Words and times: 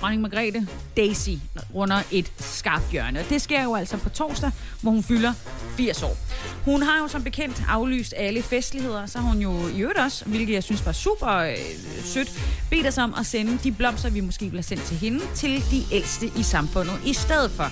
dronning 0.00 0.22
Margrethe, 0.22 0.66
Daisy, 0.96 1.30
runder 1.74 2.02
et 2.10 2.32
skarpt 2.38 2.90
hjørne. 2.92 3.20
Og 3.20 3.26
det 3.28 3.42
sker 3.42 3.64
jo 3.64 3.74
altså 3.74 3.96
på 3.96 4.08
torsdag, 4.08 4.50
hvor 4.82 4.90
hun 4.90 5.02
fylder 5.02 5.32
80 5.76 6.02
år. 6.02 6.16
Hun 6.64 6.82
har 6.82 6.98
jo 7.02 7.08
som 7.08 7.24
bekendt 7.24 7.62
aflyst 7.68 8.14
alle 8.16 8.42
festligheder, 8.42 9.06
så 9.06 9.18
har 9.18 9.28
hun 9.28 9.42
jo 9.42 9.68
i 9.68 9.80
øvrigt 9.80 9.98
også, 9.98 10.24
hvilket 10.24 10.54
jeg 10.54 10.62
synes 10.62 10.86
var 10.86 10.92
super 10.92 11.28
øh, 11.28 11.56
sødt, 12.04 12.32
bedt 12.70 12.86
os 12.86 12.98
om 12.98 13.14
at 13.18 13.26
sende 13.26 13.58
de 13.64 13.72
blomster, 13.72 14.10
vi 14.10 14.20
måske 14.20 14.48
bliver 14.48 14.62
sendt 14.62 14.82
til 14.82 14.96
hende, 14.96 15.20
til 15.34 15.70
de 15.70 15.84
ældste 15.92 16.26
i 16.36 16.42
samfundet 16.42 16.94
i 17.06 17.12
stedet 17.12 17.50
for. 17.50 17.70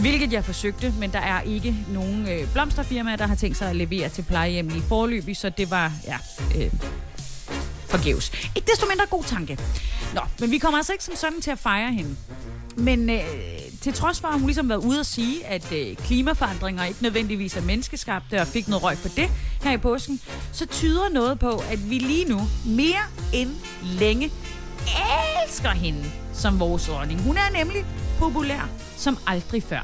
Hvilket 0.00 0.32
jeg 0.32 0.44
forsøgte, 0.44 0.94
men 0.98 1.12
der 1.12 1.18
er 1.18 1.40
ikke 1.40 1.76
nogen 1.88 2.28
øh, 2.28 2.52
blomsterfirmaer, 2.52 3.16
der 3.16 3.26
har 3.26 3.34
tænkt 3.34 3.56
sig 3.56 3.70
at 3.70 3.76
levere 3.76 4.08
til 4.08 4.22
plejehjem 4.22 4.68
i 4.68 4.80
forløbig, 4.88 5.36
så 5.36 5.48
det 5.48 5.70
var, 5.70 5.92
ja, 6.06 6.18
øh, 6.56 6.72
forgæves. 7.96 8.32
Ikke 8.56 8.70
desto 8.70 8.86
mindre 8.86 9.06
god 9.10 9.24
tanke. 9.24 9.58
Nå, 10.14 10.20
men 10.40 10.50
vi 10.50 10.58
kommer 10.58 10.78
altså 10.78 10.92
ikke 10.92 11.04
som 11.04 11.16
sådan 11.16 11.40
til 11.40 11.50
at 11.50 11.58
fejre 11.58 11.92
hende. 11.92 12.16
Men 12.76 13.10
øh, 13.10 13.20
til 13.80 13.92
trods 13.92 14.20
for, 14.20 14.28
at 14.28 14.34
hun 14.34 14.46
ligesom 14.46 14.68
været 14.68 14.84
ude 14.84 15.00
at 15.00 15.06
sige, 15.06 15.46
at 15.46 15.72
øh, 15.72 15.96
klimaforandringer 15.96 16.84
ikke 16.84 17.02
nødvendigvis 17.02 17.56
er 17.56 17.62
menneskeskabte, 17.62 18.40
og 18.40 18.46
fik 18.46 18.68
noget 18.68 18.84
røg 18.84 18.98
for 18.98 19.08
det 19.08 19.30
her 19.62 19.72
i 19.72 19.76
påsken, 19.76 20.20
så 20.52 20.66
tyder 20.66 21.08
noget 21.08 21.38
på, 21.38 21.62
at 21.70 21.90
vi 21.90 21.98
lige 21.98 22.24
nu 22.24 22.40
mere 22.66 23.02
end 23.32 23.50
længe 23.82 24.32
elsker 25.44 25.70
hende 25.70 26.04
som 26.34 26.60
vores 26.60 26.86
dronning. 26.86 27.22
Hun 27.22 27.36
er 27.36 27.50
nemlig 27.58 27.84
populær 28.18 28.68
som 28.96 29.18
aldrig 29.26 29.62
før. 29.62 29.80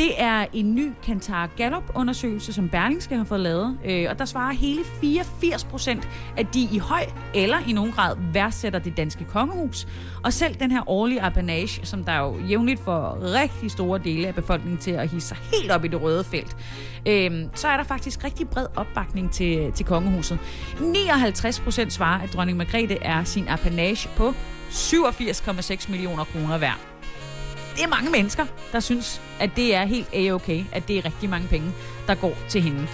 Det 0.00 0.22
er 0.22 0.46
en 0.52 0.74
ny 0.74 0.92
Kantar 1.02 1.46
Gallup-undersøgelse, 1.56 2.52
som 2.52 2.68
Berlingske 2.68 3.16
har 3.16 3.24
fået 3.24 3.40
lavet, 3.40 3.78
øh, 3.84 4.06
og 4.10 4.18
der 4.18 4.24
svarer 4.24 4.52
hele 4.52 4.84
84 5.00 5.64
procent, 5.64 6.08
at 6.36 6.54
de 6.54 6.68
i 6.72 6.78
høj 6.78 7.04
eller 7.34 7.58
i 7.68 7.72
nogen 7.72 7.92
grad 7.92 8.16
værdsætter 8.32 8.78
det 8.78 8.96
danske 8.96 9.24
kongehus. 9.24 9.86
Og 10.24 10.32
selv 10.32 10.54
den 10.54 10.70
her 10.70 10.90
årlige 10.90 11.22
apanage, 11.22 11.86
som 11.86 12.04
der 12.04 12.18
jo 12.18 12.38
jævnligt 12.48 12.80
får 12.80 13.18
rigtig 13.34 13.70
store 13.70 13.98
dele 13.98 14.28
af 14.28 14.34
befolkningen 14.34 14.78
til 14.78 14.90
at 14.90 15.08
hisse 15.08 15.28
sig 15.28 15.36
helt 15.52 15.70
op 15.70 15.84
i 15.84 15.88
det 15.88 16.02
røde 16.02 16.24
felt, 16.24 16.56
øh, 17.06 17.46
så 17.54 17.68
er 17.68 17.76
der 17.76 17.84
faktisk 17.84 18.24
rigtig 18.24 18.48
bred 18.48 18.66
opbakning 18.76 19.32
til, 19.32 19.72
til 19.72 19.86
kongehuset. 19.86 20.38
59 20.80 21.60
procent 21.60 21.92
svarer, 21.92 22.22
at 22.22 22.32
dronning 22.32 22.58
Margrethe 22.58 22.98
er 23.02 23.24
sin 23.24 23.48
apanage 23.48 24.08
på 24.16 24.34
87,6 24.70 25.90
millioner 25.90 26.24
kroner 26.24 26.58
værd 26.58 26.89
det 27.76 27.84
er 27.84 27.88
mange 27.88 28.10
mennesker, 28.10 28.46
der 28.72 28.80
synes, 28.80 29.20
at 29.40 29.50
det 29.56 29.74
er 29.74 29.84
helt 29.84 30.08
a-okay, 30.14 30.64
at 30.72 30.88
det 30.88 30.98
er 30.98 31.04
rigtig 31.04 31.30
mange 31.30 31.48
penge, 31.48 31.72
der 32.06 32.14
går 32.14 32.38
til 32.48 32.62
hende. 32.62 32.88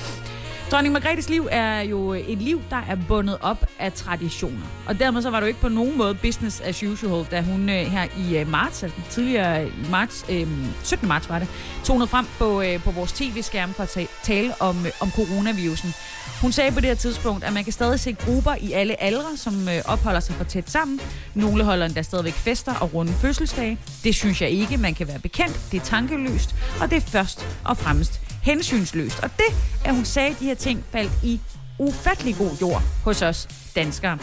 Dronning 0.70 0.92
Margrethes 0.92 1.28
liv 1.28 1.48
er 1.50 1.80
jo 1.80 2.12
et 2.12 2.38
liv, 2.38 2.62
der 2.70 2.76
er 2.88 2.96
bundet 3.08 3.38
op 3.40 3.66
af 3.78 3.92
traditioner. 3.92 4.66
Og 4.86 4.98
dermed 4.98 5.22
så 5.22 5.30
var 5.30 5.40
det 5.40 5.44
jo 5.44 5.48
ikke 5.48 5.60
på 5.60 5.68
nogen 5.68 5.98
måde 5.98 6.14
business 6.14 6.60
as 6.60 6.82
usual, 6.82 7.26
da 7.30 7.40
hun 7.40 7.68
øh, 7.68 7.76
her 7.76 8.06
i 8.18 8.38
øh, 8.38 8.50
marts, 8.50 8.82
altså 8.82 8.98
tidligere 9.10 9.68
i 9.68 9.72
marts, 9.90 10.24
øh, 10.28 10.48
17. 10.82 11.08
marts 11.08 11.28
var 11.28 11.38
det, 11.38 11.48
tonede 11.84 12.06
frem 12.06 12.26
på, 12.38 12.62
øh, 12.62 12.82
på 12.82 12.90
vores 12.90 13.12
tv-skærm 13.12 13.74
for 13.74 13.82
at 13.82 14.08
tale 14.22 14.54
om, 14.60 14.86
øh, 14.86 14.92
om 15.00 15.10
coronavirusen. 15.10 15.94
Hun 16.40 16.52
sagde 16.52 16.72
på 16.72 16.80
det 16.80 16.88
her 16.88 16.94
tidspunkt, 16.94 17.44
at 17.44 17.52
man 17.52 17.64
kan 17.64 17.72
stadig 17.72 18.00
se 18.00 18.12
grupper 18.12 18.54
i 18.60 18.72
alle 18.72 19.02
aldre, 19.02 19.36
som 19.36 19.68
øh, 19.68 19.82
opholder 19.84 20.20
sig 20.20 20.34
for 20.34 20.44
tæt 20.44 20.70
sammen. 20.70 21.00
Nogle 21.34 21.64
holder 21.64 21.86
endda 21.86 22.02
stadigvæk 22.02 22.32
fester 22.34 22.74
og 22.74 22.94
runde 22.94 23.12
fødselsdage. 23.12 23.78
Det 24.04 24.14
synes 24.14 24.42
jeg 24.42 24.50
ikke, 24.50 24.76
man 24.76 24.94
kan 24.94 25.08
være 25.08 25.18
bekendt. 25.18 25.60
Det 25.72 25.80
er 25.80 25.84
tankeløst, 25.84 26.54
og 26.80 26.90
det 26.90 26.96
er 26.96 27.00
først 27.00 27.46
og 27.64 27.76
fremmest 27.76 28.25
hensynsløst. 28.46 29.18
Og 29.22 29.30
det, 29.36 29.54
at 29.84 29.94
hun 29.94 30.04
sagde 30.04 30.36
de 30.40 30.44
her 30.44 30.54
ting, 30.54 30.84
faldt 30.92 31.12
i 31.22 31.40
ufattelig 31.78 32.36
god 32.36 32.50
jord 32.60 32.82
hos 33.04 33.22
os 33.22 33.48
danskere. 33.76 34.18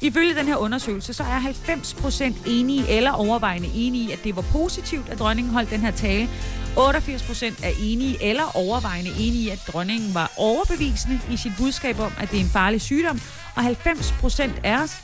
Ifølge 0.00 0.34
den 0.34 0.46
her 0.46 0.56
undersøgelse, 0.56 1.12
så 1.12 1.22
er 1.22 1.40
90% 1.40 2.48
enige 2.48 2.88
eller 2.88 3.10
overvejende 3.10 3.68
enige 3.74 4.08
i, 4.08 4.12
at 4.12 4.24
det 4.24 4.36
var 4.36 4.44
positivt, 4.52 5.08
at 5.08 5.18
dronningen 5.18 5.52
holdt 5.52 5.70
den 5.70 5.80
her 5.80 5.90
tale. 5.90 6.28
88% 6.76 7.64
er 7.64 7.72
enige 7.80 8.22
eller 8.22 8.56
overvejende 8.56 9.10
enige 9.10 9.44
i, 9.44 9.48
at 9.48 9.62
dronningen 9.72 10.14
var 10.14 10.32
overbevisende 10.36 11.20
i 11.30 11.36
sit 11.36 11.52
budskab 11.58 12.00
om, 12.00 12.12
at 12.18 12.30
det 12.30 12.36
er 12.36 12.44
en 12.44 12.50
farlig 12.50 12.80
sygdom. 12.80 13.20
Og 13.56 13.64
90 13.64 14.14
procent 14.20 14.60
af 14.64 14.82
os 14.82 14.96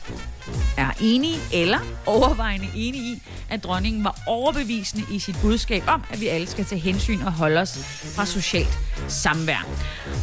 er 0.76 0.90
enige 1.00 1.36
eller 1.52 1.78
overvejende 2.06 2.66
enige 2.74 3.12
i, 3.12 3.22
at 3.50 3.64
dronningen 3.64 4.04
var 4.04 4.18
overbevisende 4.26 5.04
i 5.10 5.18
sit 5.18 5.36
budskab 5.42 5.82
om, 5.86 6.04
at 6.10 6.20
vi 6.20 6.28
alle 6.28 6.46
skal 6.46 6.64
tage 6.64 6.80
hensyn 6.80 7.20
og 7.22 7.32
holde 7.32 7.60
os 7.60 7.78
fra 8.16 8.26
socialt 8.26 8.78
samvær. 9.08 9.66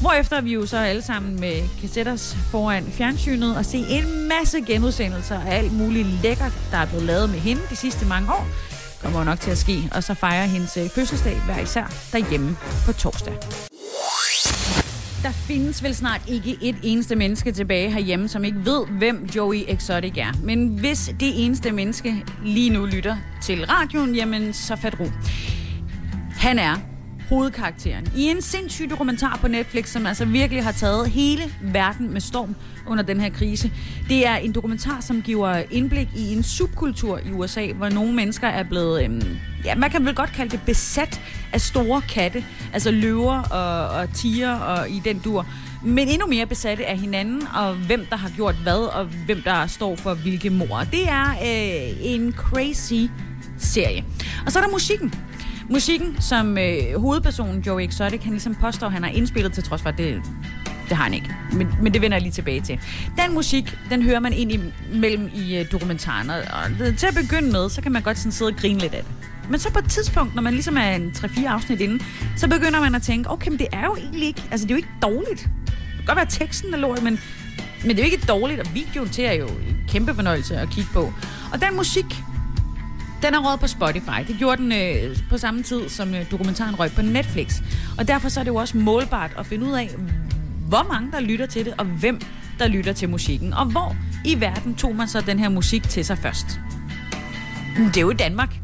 Hvorefter 0.01 0.41
vi 0.41 0.53
jo 0.53 0.65
så 0.65 0.77
alle 0.77 1.01
sammen 1.01 1.39
med 1.39 1.69
kassetters 1.81 2.37
foran 2.51 2.85
fjernsynet 2.91 3.57
og 3.57 3.65
se 3.65 3.77
en 3.77 4.27
masse 4.27 4.61
genudsendelser 4.61 5.39
af 5.39 5.57
alt 5.57 5.73
muligt 5.73 6.07
lækkert, 6.07 6.53
der 6.71 6.77
er 6.77 6.85
blevet 6.85 7.05
lavet 7.05 7.29
med 7.29 7.39
hende 7.39 7.61
de 7.69 7.75
sidste 7.75 8.05
mange 8.05 8.31
år, 8.31 8.47
kommer 9.01 9.23
nok 9.23 9.39
til 9.39 9.51
at 9.51 9.57
ske, 9.57 9.89
og 9.91 10.03
så 10.03 10.13
fejrer 10.13 10.45
hendes 10.45 10.77
øh, 10.77 10.89
fødselsdag 10.89 11.41
hver 11.45 11.59
især 11.59 12.09
derhjemme 12.11 12.57
på 12.85 12.93
torsdag. 12.93 13.33
Der 15.27 15.33
findes 15.33 15.83
vel 15.83 15.95
snart 15.95 16.21
ikke 16.27 16.57
et 16.61 16.75
eneste 16.83 17.15
menneske 17.15 17.51
tilbage 17.51 17.91
herhjemme, 17.91 18.27
som 18.27 18.43
ikke 18.43 18.65
ved, 18.65 18.87
hvem 18.87 19.29
Joey 19.35 19.63
Exotic 19.67 20.17
er. 20.17 20.33
Men 20.43 20.67
hvis 20.67 21.15
det 21.19 21.45
eneste 21.45 21.71
menneske 21.71 22.23
lige 22.45 22.69
nu 22.69 22.85
lytter 22.85 23.17
til 23.41 23.65
radioen, 23.65 24.15
jamen 24.15 24.53
så 24.53 24.75
fat 24.75 24.99
ro. 24.99 25.05
Han 26.31 26.59
er 26.59 26.75
hovedkarakteren 27.29 28.07
i 28.15 28.23
en 28.23 28.41
sindssyg 28.41 28.89
dokumentar 28.89 29.37
på 29.41 29.47
Netflix, 29.47 29.89
som 29.89 30.05
altså 30.05 30.25
virkelig 30.25 30.63
har 30.63 30.71
taget 30.71 31.09
hele 31.09 31.43
verden 31.61 32.13
med 32.13 32.21
storm 32.21 32.55
under 32.87 33.03
den 33.03 33.19
her 33.19 33.29
krise. 33.29 33.71
Det 34.09 34.27
er 34.27 34.35
en 34.35 34.51
dokumentar, 34.51 35.01
som 35.01 35.21
giver 35.21 35.63
indblik 35.71 36.07
i 36.15 36.33
en 36.33 36.43
subkultur 36.43 37.19
i 37.25 37.31
USA, 37.31 37.71
hvor 37.71 37.89
nogle 37.89 38.13
mennesker 38.13 38.47
er 38.47 38.63
blevet, 38.63 39.03
øhm, 39.03 39.37
ja, 39.65 39.75
man 39.75 39.89
kan 39.89 40.05
vel 40.05 40.15
godt 40.15 40.31
kalde 40.31 40.51
det 40.51 40.61
besat 40.65 41.21
af 41.53 41.61
store 41.61 42.01
katte, 42.01 42.45
altså 42.73 42.91
løver 42.91 43.41
og, 43.41 43.87
og 43.87 44.13
tiger 44.13 44.53
og 44.53 44.89
i 44.89 45.01
den 45.05 45.19
dur 45.19 45.45
men 45.83 46.07
endnu 46.07 46.27
mere 46.27 46.45
besatte 46.45 46.85
af 46.85 46.97
hinanden, 46.97 47.47
og 47.55 47.73
hvem 47.73 48.05
der 48.09 48.15
har 48.15 48.29
gjort 48.35 48.55
hvad, 48.55 48.93
og 48.93 49.05
hvem 49.05 49.41
der 49.41 49.67
står 49.67 49.95
for 49.95 50.13
hvilke 50.13 50.49
mor. 50.49 50.83
Det 50.91 51.09
er 51.09 51.29
øh, 51.29 51.97
en 52.01 52.33
crazy 52.33 53.11
serie. 53.57 54.05
Og 54.45 54.51
så 54.51 54.59
er 54.59 54.63
der 54.63 54.71
musikken. 54.71 55.13
Musikken, 55.69 56.21
som 56.21 56.57
øh, 56.57 57.01
hovedpersonen 57.01 57.61
Joey 57.61 57.81
Exotic, 57.81 58.23
han 58.23 58.31
ligesom 58.31 58.55
påstår, 58.55 58.89
han 58.89 59.03
har 59.03 59.09
indspillet 59.09 59.53
til 59.53 59.63
trods 59.63 59.81
for, 59.81 59.89
at 59.89 59.97
det, 59.97 60.21
det 60.89 60.97
har 60.97 61.03
han 61.03 61.13
ikke. 61.13 61.35
Men, 61.53 61.67
men 61.81 61.93
det 61.93 62.01
vender 62.01 62.15
jeg 62.17 62.21
lige 62.21 62.31
tilbage 62.31 62.61
til. 62.61 62.79
Den 63.25 63.33
musik, 63.33 63.77
den 63.89 64.01
hører 64.01 64.19
man 64.19 64.33
ind 64.33 64.51
imellem 64.93 65.29
i 65.35 65.59
uh, 65.59 65.71
dokumentaren. 65.71 66.29
Og, 66.29 66.39
det, 66.79 66.97
til 66.97 67.07
at 67.07 67.15
begynde 67.15 67.51
med, 67.51 67.69
så 67.69 67.81
kan 67.81 67.91
man 67.91 68.01
godt 68.01 68.17
sådan 68.17 68.31
sidde 68.31 68.49
og 68.49 68.55
grine 68.57 68.79
lidt 68.79 68.93
af 68.93 69.03
det. 69.03 69.11
Men 69.49 69.59
så 69.59 69.71
på 69.71 69.79
et 69.79 69.89
tidspunkt, 69.89 70.35
når 70.35 70.41
man 70.41 70.53
ligesom 70.53 70.77
er 70.77 70.95
en 70.95 71.11
3-4 71.17 71.47
afsnit 71.47 71.81
inde, 71.81 72.03
så 72.37 72.47
begynder 72.47 72.79
man 72.79 72.95
at 72.95 73.01
tænke, 73.01 73.29
okay, 73.29 73.49
men 73.49 73.59
det 73.59 73.67
er 73.71 73.85
jo 73.85 73.95
egentlig 73.95 74.27
ikke, 74.27 74.43
altså 74.51 74.67
det 74.67 74.71
er 74.71 74.75
jo 74.75 74.77
ikke 74.77 74.93
dårligt. 75.01 75.41
Det 75.65 75.95
kan 75.95 76.05
godt 76.05 76.15
være, 76.15 76.25
at 76.25 76.33
teksten 76.33 76.73
er 76.73 76.77
lort, 76.77 77.03
men, 77.03 77.19
men 77.81 77.89
det 77.89 77.99
er 77.99 78.07
jo 78.07 78.11
ikke 78.11 78.25
dårligt, 78.27 78.59
og 78.59 78.67
videoen 78.73 79.09
til 79.09 79.23
er 79.25 79.33
jo 79.33 79.47
en 79.47 79.77
kæmpe 79.87 80.15
fornøjelse 80.15 80.57
at 80.57 80.69
kigge 80.69 80.89
på. 80.93 81.13
Og 81.53 81.61
den 81.61 81.75
musik, 81.75 82.05
den 83.21 83.33
er 83.33 83.51
råd 83.51 83.57
på 83.57 83.67
Spotify. 83.67 84.27
Det 84.27 84.35
gjorde 84.39 84.61
den 84.61 84.71
øh, 84.71 85.17
på 85.29 85.37
samme 85.37 85.63
tid, 85.63 85.89
som 85.89 86.15
øh, 86.15 86.31
dokumentaren 86.31 86.79
røg 86.79 86.91
på 86.91 87.01
Netflix. 87.01 87.61
Og 87.97 88.07
derfor 88.07 88.29
så 88.29 88.39
er 88.39 88.43
det 88.43 88.51
jo 88.51 88.55
også 88.55 88.77
målbart 88.77 89.31
at 89.37 89.45
finde 89.45 89.65
ud 89.65 89.71
af, 89.71 89.89
hvor 90.67 90.93
mange 90.93 91.11
der 91.11 91.19
lytter 91.19 91.45
til 91.45 91.65
det, 91.65 91.73
og 91.77 91.85
hvem 91.85 92.21
der 92.59 92.67
lytter 92.67 92.93
til 92.93 93.09
musikken. 93.09 93.53
Og 93.53 93.65
hvor 93.65 93.95
i 94.25 94.39
verden 94.41 94.75
tog 94.75 94.95
man 94.95 95.07
så 95.07 95.21
den 95.21 95.39
her 95.39 95.49
musik 95.49 95.83
til 95.83 96.05
sig 96.05 96.17
først? 96.17 96.59
Det 97.77 97.97
er 97.97 98.01
jo 98.01 98.09
i 98.09 98.13
Danmark. 98.13 98.55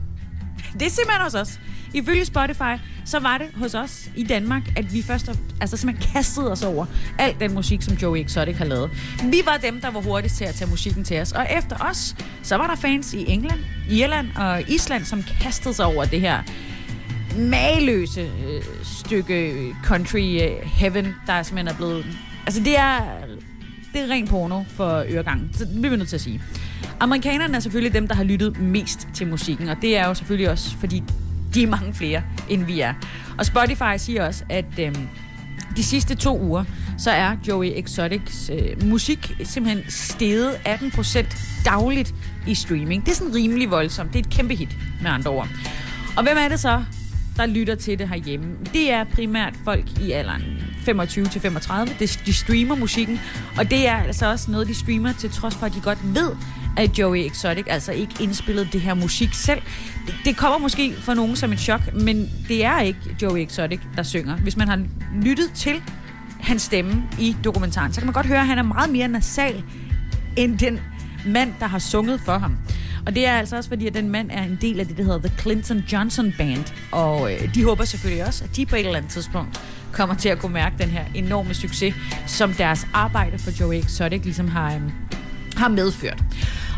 Det 0.74 0.82
er 0.82 0.90
simpelthen 0.90 1.22
hos 1.22 1.36
os. 1.36 1.60
Ifølge 1.94 2.26
Spotify, 2.26 2.74
så 3.06 3.20
var 3.20 3.38
det 3.38 3.48
hos 3.56 3.74
os 3.74 4.10
i 4.16 4.24
Danmark, 4.24 4.64
at 4.78 4.94
vi 4.94 5.02
først 5.02 5.30
altså 5.62 5.78
simpelthen 5.78 6.14
kastede 6.14 6.52
os 6.52 6.64
over 6.64 6.86
al 7.20 7.36
den 7.40 7.54
musik, 7.54 7.82
som 7.82 7.94
Joey 7.94 8.20
Exotic 8.20 8.58
har 8.58 8.66
lavet. 8.66 8.92
Vi 9.24 9.42
var 9.46 9.58
dem, 9.58 9.82
der 9.82 9.92
var 9.92 10.02
hurtigst 10.02 10.38
til 10.38 10.46
at 10.46 10.56
tage 10.56 10.70
musikken 10.70 11.04
til 11.04 11.22
os. 11.22 11.32
Og 11.32 11.48
efter 11.58 11.90
os, 11.90 12.16
så 12.44 12.56
var 12.56 12.68
der 12.68 12.76
fans 12.76 13.14
i 13.14 13.32
England, 13.32 13.60
Irland 13.90 14.28
og 14.36 14.70
Island, 14.70 15.06
som 15.06 15.24
kastede 15.42 15.74
sig 15.74 15.86
over 15.86 16.06
det 16.06 16.22
her 16.22 16.44
mageløse 17.38 18.22
øh, 18.22 18.64
stykke 18.84 19.52
øh, 19.52 19.74
country 19.84 20.42
øh, 20.42 20.52
heaven, 20.64 21.08
der 21.28 21.44
simpelthen 21.44 21.68
er 21.68 21.78
blevet... 21.78 22.06
Altså 22.46 22.64
det 22.64 22.78
er 22.78 23.00
det 23.94 24.02
er 24.02 24.10
ren 24.10 24.28
porno 24.28 24.64
for 24.68 25.06
øregangen. 25.10 25.50
Så 25.54 25.66
det 25.66 25.74
bliver 25.74 25.90
vi 25.90 25.98
nødt 25.98 26.10
til 26.10 26.16
at 26.16 26.22
sige. 26.22 26.42
Amerikanerne 27.00 27.56
er 27.56 27.60
selvfølgelig 27.60 27.94
dem, 27.94 28.08
der 28.08 28.16
har 28.16 28.24
lyttet 28.24 28.60
mest 28.60 29.08
til 29.14 29.28
musikken, 29.28 29.70
og 29.70 29.78
det 29.82 29.98
er 29.98 30.08
jo 30.08 30.14
selvfølgelig 30.14 30.50
også, 30.50 30.78
fordi 30.78 31.04
de 31.54 31.64
er 31.64 31.68
mange 31.68 31.94
flere, 31.94 32.22
end 32.50 32.64
vi 32.64 32.80
er. 32.80 32.94
Og 33.38 33.46
Spotify 33.46 33.98
siger 33.98 34.26
også, 34.26 34.44
at 34.50 34.80
øhm, 34.80 35.08
de 35.76 35.84
sidste 35.84 36.16
to 36.16 36.40
uger, 36.42 36.64
så 36.98 37.12
er 37.12 37.36
Joey 37.48 37.72
Exotics 37.76 38.50
øh, 38.54 38.90
musik 38.90 39.32
simpelthen 39.44 39.84
steget 39.90 40.52
18% 40.52 41.64
dagligt 41.66 42.14
i 42.48 42.56
streaming. 42.56 43.06
Det 43.06 43.12
er 43.12 43.16
sådan 43.16 43.36
rimelig 43.36 43.72
voldsomt. 43.72 44.14
Det 44.14 44.20
er 44.20 44.24
et 44.24 44.34
kæmpe 44.34 44.56
hit, 44.56 44.78
med 45.02 45.12
andre 45.12 45.32
ord. 45.32 45.48
Og 46.18 46.24
hvem 46.24 46.38
er 46.40 46.48
det 46.48 46.60
så, 46.60 46.84
der 47.38 47.46
lytter 47.46 47.76
til 47.76 48.00
det 48.00 48.10
herhjemme? 48.10 48.56
Det 48.74 48.92
er 48.92 49.04
primært 49.04 49.54
folk 49.64 50.00
i 50.02 50.12
alderen 50.12 50.42
25-35. 50.90 52.26
De 52.26 52.34
streamer 52.34 52.76
musikken, 52.76 53.20
og 53.58 53.72
det 53.72 53.88
er 53.88 53.96
altså 53.96 54.32
også 54.32 54.52
noget, 54.52 54.68
de 54.68 54.76
streamer 54.76 55.14
til 55.14 55.32
trods 55.32 55.56
for, 55.56 55.66
at 55.66 55.74
de 55.74 55.82
godt 55.82 56.16
ved, 56.16 56.32
at 56.78 57.00
Joey 57.00 57.26
Exotic 57.26 57.66
altså 57.68 57.92
ikke 57.92 58.14
indspillede 58.20 58.68
det 58.72 58.82
her 58.82 58.94
musik 58.94 59.34
selv. 59.34 59.62
Det, 60.08 60.16
det 60.26 60.38
kommer 60.38 60.58
måske 60.58 60.94
for 60.94 61.14
nogen 61.14 61.36
som 61.36 61.52
et 61.52 61.60
chok, 61.60 61.94
men 61.94 62.32
det 62.48 62.66
er 62.66 62.80
ikke 62.80 63.00
Joey 63.22 63.40
Exotic, 63.40 63.80
der 63.96 64.04
synger. 64.04 64.36
Hvis 64.36 64.58
man 64.58 64.68
har 64.68 64.80
lyttet 65.22 65.52
til 65.56 65.82
hans 66.40 66.62
stemme 66.62 67.04
i 67.20 67.36
dokumentaren, 67.44 67.94
så 67.94 68.00
kan 68.00 68.08
man 68.08 68.14
godt 68.14 68.26
høre, 68.26 68.40
at 68.40 68.48
han 68.48 68.58
er 68.58 68.64
meget 68.64 68.90
mere 68.90 69.08
nasal 69.08 69.64
end 70.38 70.60
den 70.60 70.80
mand, 71.26 71.54
der 71.60 71.68
har 71.68 71.80
sunget 71.80 72.22
for 72.26 72.38
ham. 72.38 72.58
Og 73.06 73.16
det 73.16 73.26
er 73.26 73.32
altså 73.32 73.56
også 73.58 73.70
fordi, 73.70 73.88
at 73.88 73.94
den 73.94 74.10
mand 74.10 74.32
er 74.32 74.44
en 74.44 74.58
del 74.62 74.80
af 74.80 74.88
det, 74.88 74.98
der 74.98 75.04
hedder 75.04 75.20
The 75.20 75.38
Clinton 75.40 75.84
Johnson 75.92 76.34
Band. 76.38 76.74
Og 76.92 77.34
øh, 77.34 77.56
de 77.56 77.64
håber 77.64 77.86
selvfølgelig 77.86 78.26
også, 78.28 78.44
at 78.44 78.56
de 78.56 78.66
på 78.66 78.76
et 78.76 78.86
eller 78.86 78.98
andet 78.98 79.12
tidspunkt 79.12 79.62
kommer 79.92 80.16
til 80.16 80.30
at 80.30 80.40
kunne 80.40 80.54
mærke 80.54 80.76
den 80.80 80.90
her 80.90 81.06
enorme 81.16 81.54
succes, 81.54 81.96
som 82.28 82.54
deres 82.54 82.88
arbejde 82.94 83.40
for 83.40 83.52
Joey 83.60 83.76
Exotic 83.76 84.24
ligesom 84.24 84.48
har, 84.48 84.76
øh, 84.76 84.82
har 85.58 85.68
medført. 85.68 86.24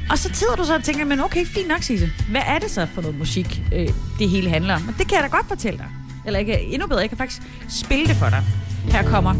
Og 0.09 0.17
så 0.17 0.29
tider 0.31 0.55
du 0.55 0.63
så 0.63 0.75
og 0.75 0.83
tænker, 0.83 1.05
men 1.05 1.19
okay, 1.19 1.45
fint 1.45 1.67
nok, 1.67 1.83
Sisse. 1.83 2.09
Hvad 2.29 2.41
er 2.47 2.59
det 2.59 2.71
så 2.71 2.87
for 2.93 3.01
noget 3.01 3.17
musik, 3.17 3.61
øh, 3.73 3.87
det 4.19 4.29
hele 4.29 4.49
handler 4.49 4.75
om? 4.75 4.87
Og 4.87 4.93
det 4.97 5.07
kan 5.07 5.15
jeg 5.15 5.23
da 5.23 5.27
godt 5.37 5.47
fortælle 5.47 5.77
dig. 5.79 5.87
Eller 6.25 6.39
ikke, 6.39 6.61
endnu 6.61 6.87
bedre, 6.87 6.99
jeg 7.01 7.09
kan 7.09 7.17
faktisk 7.17 7.41
spille 7.69 8.05
det 8.07 8.15
for 8.15 8.29
dig. 8.29 8.43
Her 8.91 9.03
kommer 9.03 9.35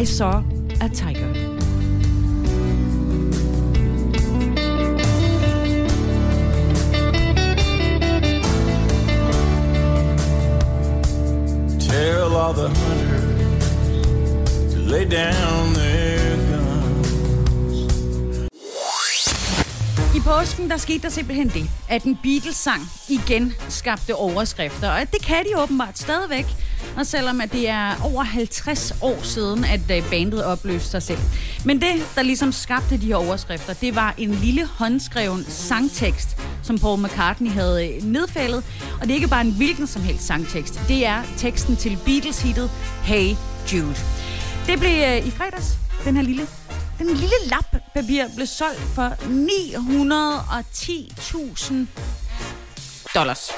I 0.00 0.04
Saw 0.04 0.42
a 0.80 0.88
Tiger. 0.88 1.34
Tell 11.80 12.36
all 12.36 12.52
the 12.54 12.68
hunters 12.68 14.74
to 14.74 14.80
lay 14.80 15.04
down 15.04 15.72
their 15.74 15.97
I 20.18 20.20
påsken, 20.20 20.70
der 20.70 20.76
skete 20.76 21.02
der 21.02 21.08
simpelthen 21.08 21.48
det, 21.48 21.70
at 21.88 22.04
en 22.04 22.18
Beatles-sang 22.22 22.82
igen 23.08 23.52
skabte 23.68 24.14
overskrifter. 24.14 24.90
Og 24.90 25.12
det 25.12 25.22
kan 25.22 25.44
de 25.44 25.62
åbenbart 25.62 25.98
stadigvæk. 25.98 26.46
Og 26.96 27.06
selvom 27.06 27.40
at 27.40 27.52
det 27.52 27.68
er 27.68 27.94
over 28.04 28.22
50 28.22 28.92
år 29.02 29.22
siden, 29.22 29.64
at 29.64 29.90
øh, 29.90 30.10
bandet 30.10 30.44
opløste 30.44 30.90
sig 30.90 31.02
selv. 31.02 31.18
Men 31.64 31.80
det, 31.80 32.08
der 32.14 32.22
ligesom 32.22 32.52
skabte 32.52 32.96
de 32.96 33.06
her 33.06 33.16
overskrifter, 33.16 33.72
det 33.74 33.94
var 33.94 34.14
en 34.18 34.30
lille 34.30 34.66
håndskreven 34.66 35.44
sangtekst, 35.48 36.36
som 36.62 36.78
Paul 36.78 37.02
McCartney 37.02 37.50
havde 37.50 37.88
øh, 37.88 38.02
nedfældet. 38.02 38.64
Og 39.00 39.02
det 39.02 39.10
er 39.10 39.14
ikke 39.14 39.28
bare 39.28 39.44
en 39.44 39.54
hvilken 39.56 39.86
som 39.86 40.02
helst 40.02 40.26
sangtekst. 40.26 40.80
Det 40.88 41.06
er 41.06 41.22
teksten 41.36 41.76
til 41.76 41.98
Beatles-hittet 42.04 42.70
Hey 43.02 43.34
Jude. 43.72 43.96
Det 44.66 44.78
blev 44.78 45.02
øh, 45.06 45.26
i 45.26 45.30
fredags, 45.30 45.78
den 46.04 46.16
her 46.16 46.22
lille 46.22 46.46
den 46.98 47.06
lille 47.06 47.34
lap 47.44 47.76
papir 47.94 48.24
blev 48.34 48.46
solgt 48.46 48.80
for 48.80 49.08
910.000 49.08 51.74
dollars 53.14 53.50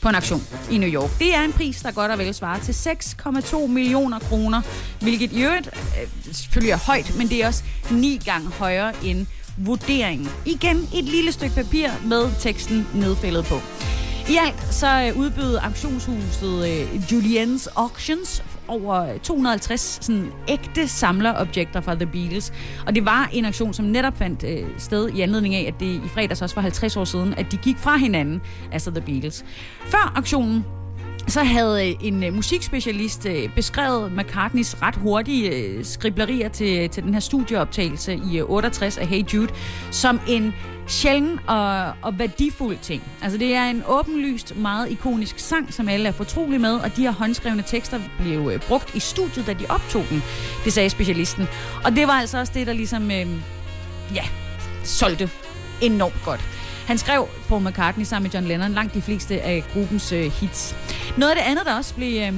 på 0.00 0.08
en 0.08 0.14
auktion 0.14 0.46
i 0.70 0.78
New 0.78 0.88
York. 0.88 1.10
Det 1.18 1.34
er 1.34 1.42
en 1.42 1.52
pris, 1.52 1.82
der 1.82 1.92
godt 1.92 2.10
og 2.10 2.18
vel 2.18 2.34
svarer 2.34 2.60
til 2.60 2.72
6,2 2.72 3.66
millioner 3.66 4.18
kroner, 4.18 4.62
hvilket 5.00 5.32
i 5.32 5.42
øvrigt 5.42 5.66
øh, 5.66 6.08
selvfølgelig 6.34 6.72
er 6.72 6.78
højt, 6.86 7.16
men 7.18 7.28
det 7.28 7.42
er 7.42 7.46
også 7.46 7.62
ni 7.90 8.20
gange 8.24 8.48
højere 8.48 8.92
end 9.04 9.26
vurderingen. 9.58 10.30
Igen 10.46 10.88
et 10.94 11.04
lille 11.04 11.32
stykke 11.32 11.54
papir 11.54 11.88
med 12.04 12.30
teksten 12.40 12.88
nedfældet 12.94 13.44
på. 13.44 13.60
I 14.28 14.36
alt 14.36 14.74
så 14.74 14.86
øh, 14.86 15.16
udbød 15.18 15.58
auktionshuset 15.62 16.68
øh, 16.68 16.94
Julien's 16.94 17.66
Auctions 17.76 18.42
over 18.72 19.18
250 19.18 19.98
sådan 20.04 20.32
ægte 20.48 20.88
samlerobjekter 20.88 21.80
fra 21.80 21.94
The 21.94 22.06
Beatles. 22.06 22.52
Og 22.86 22.94
det 22.94 23.04
var 23.04 23.30
en 23.32 23.44
aktion, 23.44 23.74
som 23.74 23.84
netop 23.84 24.16
fandt 24.16 24.44
øh, 24.44 24.64
sted 24.78 25.08
i 25.08 25.20
anledning 25.20 25.54
af, 25.54 25.64
at 25.68 25.80
det 25.80 25.86
i 25.86 26.08
fredags 26.14 26.42
også 26.42 26.54
var 26.54 26.62
50 26.62 26.96
år 26.96 27.04
siden, 27.04 27.34
at 27.34 27.52
de 27.52 27.56
gik 27.56 27.78
fra 27.78 27.96
hinanden, 27.96 28.40
altså 28.72 28.90
The 28.90 29.00
Beatles. 29.00 29.44
Før 29.86 30.12
aktionen 30.16 30.64
så 31.28 31.42
havde 31.42 31.88
øh, 31.88 31.94
en 32.00 32.24
øh, 32.24 32.34
musikspecialist 32.34 33.26
øh, 33.26 33.54
beskrevet 33.54 34.12
McCartneys 34.12 34.82
ret 34.82 34.96
hurtige 34.96 35.84
skriblerier 35.84 36.48
til, 36.48 36.90
til 36.90 37.02
den 37.02 37.12
her 37.12 37.20
studieoptagelse 37.20 38.20
i 38.32 38.42
68 38.42 38.98
af 38.98 39.06
Hey 39.06 39.22
Jude 39.34 39.52
som 39.90 40.20
en 40.28 40.54
sjælden 40.86 41.40
og, 41.46 41.92
og 42.02 42.18
værdifuld 42.18 42.76
ting. 42.82 43.02
Altså 43.22 43.38
det 43.38 43.54
er 43.54 43.64
en 43.64 43.82
åbenlyst, 43.86 44.56
meget 44.56 44.90
ikonisk 44.90 45.38
sang, 45.38 45.72
som 45.72 45.88
alle 45.88 46.08
er 46.08 46.12
fortrolige 46.12 46.58
med, 46.58 46.74
og 46.74 46.96
de 46.96 47.02
her 47.02 47.12
håndskrevne 47.12 47.62
tekster 47.66 48.00
blev 48.20 48.60
brugt 48.68 48.94
i 48.94 49.00
studiet, 49.00 49.46
da 49.46 49.52
de 49.52 49.66
optog 49.68 50.04
den, 50.10 50.22
det 50.64 50.72
sagde 50.72 50.90
specialisten. 50.90 51.48
Og 51.84 51.92
det 51.92 52.06
var 52.06 52.12
altså 52.12 52.38
også 52.38 52.52
det, 52.54 52.66
der 52.66 52.72
ligesom, 52.72 53.10
øh, 53.10 53.26
ja, 54.14 54.24
solgte 54.84 55.30
enormt 55.80 56.22
godt. 56.24 56.40
Han 56.86 56.98
skrev 56.98 57.28
Paul 57.48 57.62
McCartney 57.62 58.04
sammen 58.04 58.22
med 58.22 58.30
John 58.34 58.46
Lennon 58.46 58.72
langt 58.72 58.94
de 58.94 59.02
fleste 59.02 59.40
af 59.40 59.64
gruppens 59.72 60.12
øh, 60.12 60.32
hits. 60.32 60.76
Noget 61.16 61.30
af 61.30 61.36
det 61.36 61.50
andet, 61.50 61.66
der 61.66 61.74
også 61.74 61.94
blev, 61.94 62.22
øh, 62.22 62.34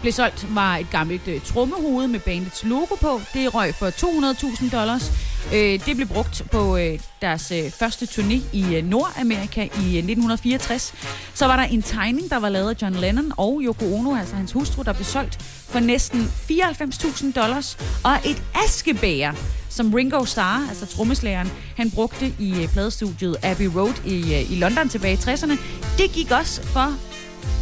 blev 0.00 0.12
solgt, 0.12 0.54
var 0.54 0.76
et 0.76 0.90
gammelt 0.90 1.28
øh, 1.28 1.40
trommehoved 1.40 2.06
med 2.06 2.20
bandets 2.20 2.64
logo 2.64 2.94
på. 3.00 3.20
Det 3.34 3.54
røg 3.54 3.74
for 3.74 3.90
200.000 3.90 4.70
dollars. 4.70 5.12
Øh, 5.54 5.86
det 5.86 5.96
blev 5.96 6.08
brugt 6.08 6.42
på 6.52 6.76
øh, 6.76 6.98
deres 7.22 7.52
øh, 7.52 7.70
første 7.70 8.04
turné 8.06 8.40
i 8.52 8.76
øh, 8.76 8.84
Nordamerika 8.84 9.62
i 9.62 9.66
øh, 9.66 9.98
1964. 9.98 10.94
Så 11.34 11.46
var 11.46 11.56
der 11.56 11.62
en 11.62 11.82
tegning, 11.82 12.30
der 12.30 12.36
var 12.36 12.48
lavet 12.48 12.70
af 12.70 12.82
John 12.82 12.94
Lennon 12.94 13.32
og 13.36 13.60
Yoko 13.64 13.94
Ono, 13.94 14.16
altså 14.16 14.36
hans 14.36 14.52
hustru, 14.52 14.82
der 14.82 14.92
blev 14.92 15.04
solgt 15.04 15.42
for 15.42 15.80
næsten 15.80 16.32
94.000 16.50 17.32
dollars. 17.32 17.78
Og 18.04 18.16
et 18.24 18.42
askebæger, 18.64 19.32
som 19.76 19.94
Ringo 19.94 20.24
Starr, 20.24 20.68
altså 20.68 20.86
trommeslageren, 20.86 21.52
han 21.76 21.90
brugte 21.90 22.32
i 22.38 22.62
øh, 22.62 22.68
pladestudiet 22.68 23.36
Abbey 23.42 23.66
Road 23.66 23.94
i, 24.04 24.34
øh, 24.34 24.52
i 24.52 24.54
London 24.54 24.88
tilbage 24.88 25.14
i 25.14 25.16
60'erne. 25.16 25.58
Det 25.98 26.12
gik 26.12 26.30
også 26.30 26.62
for 26.62 26.94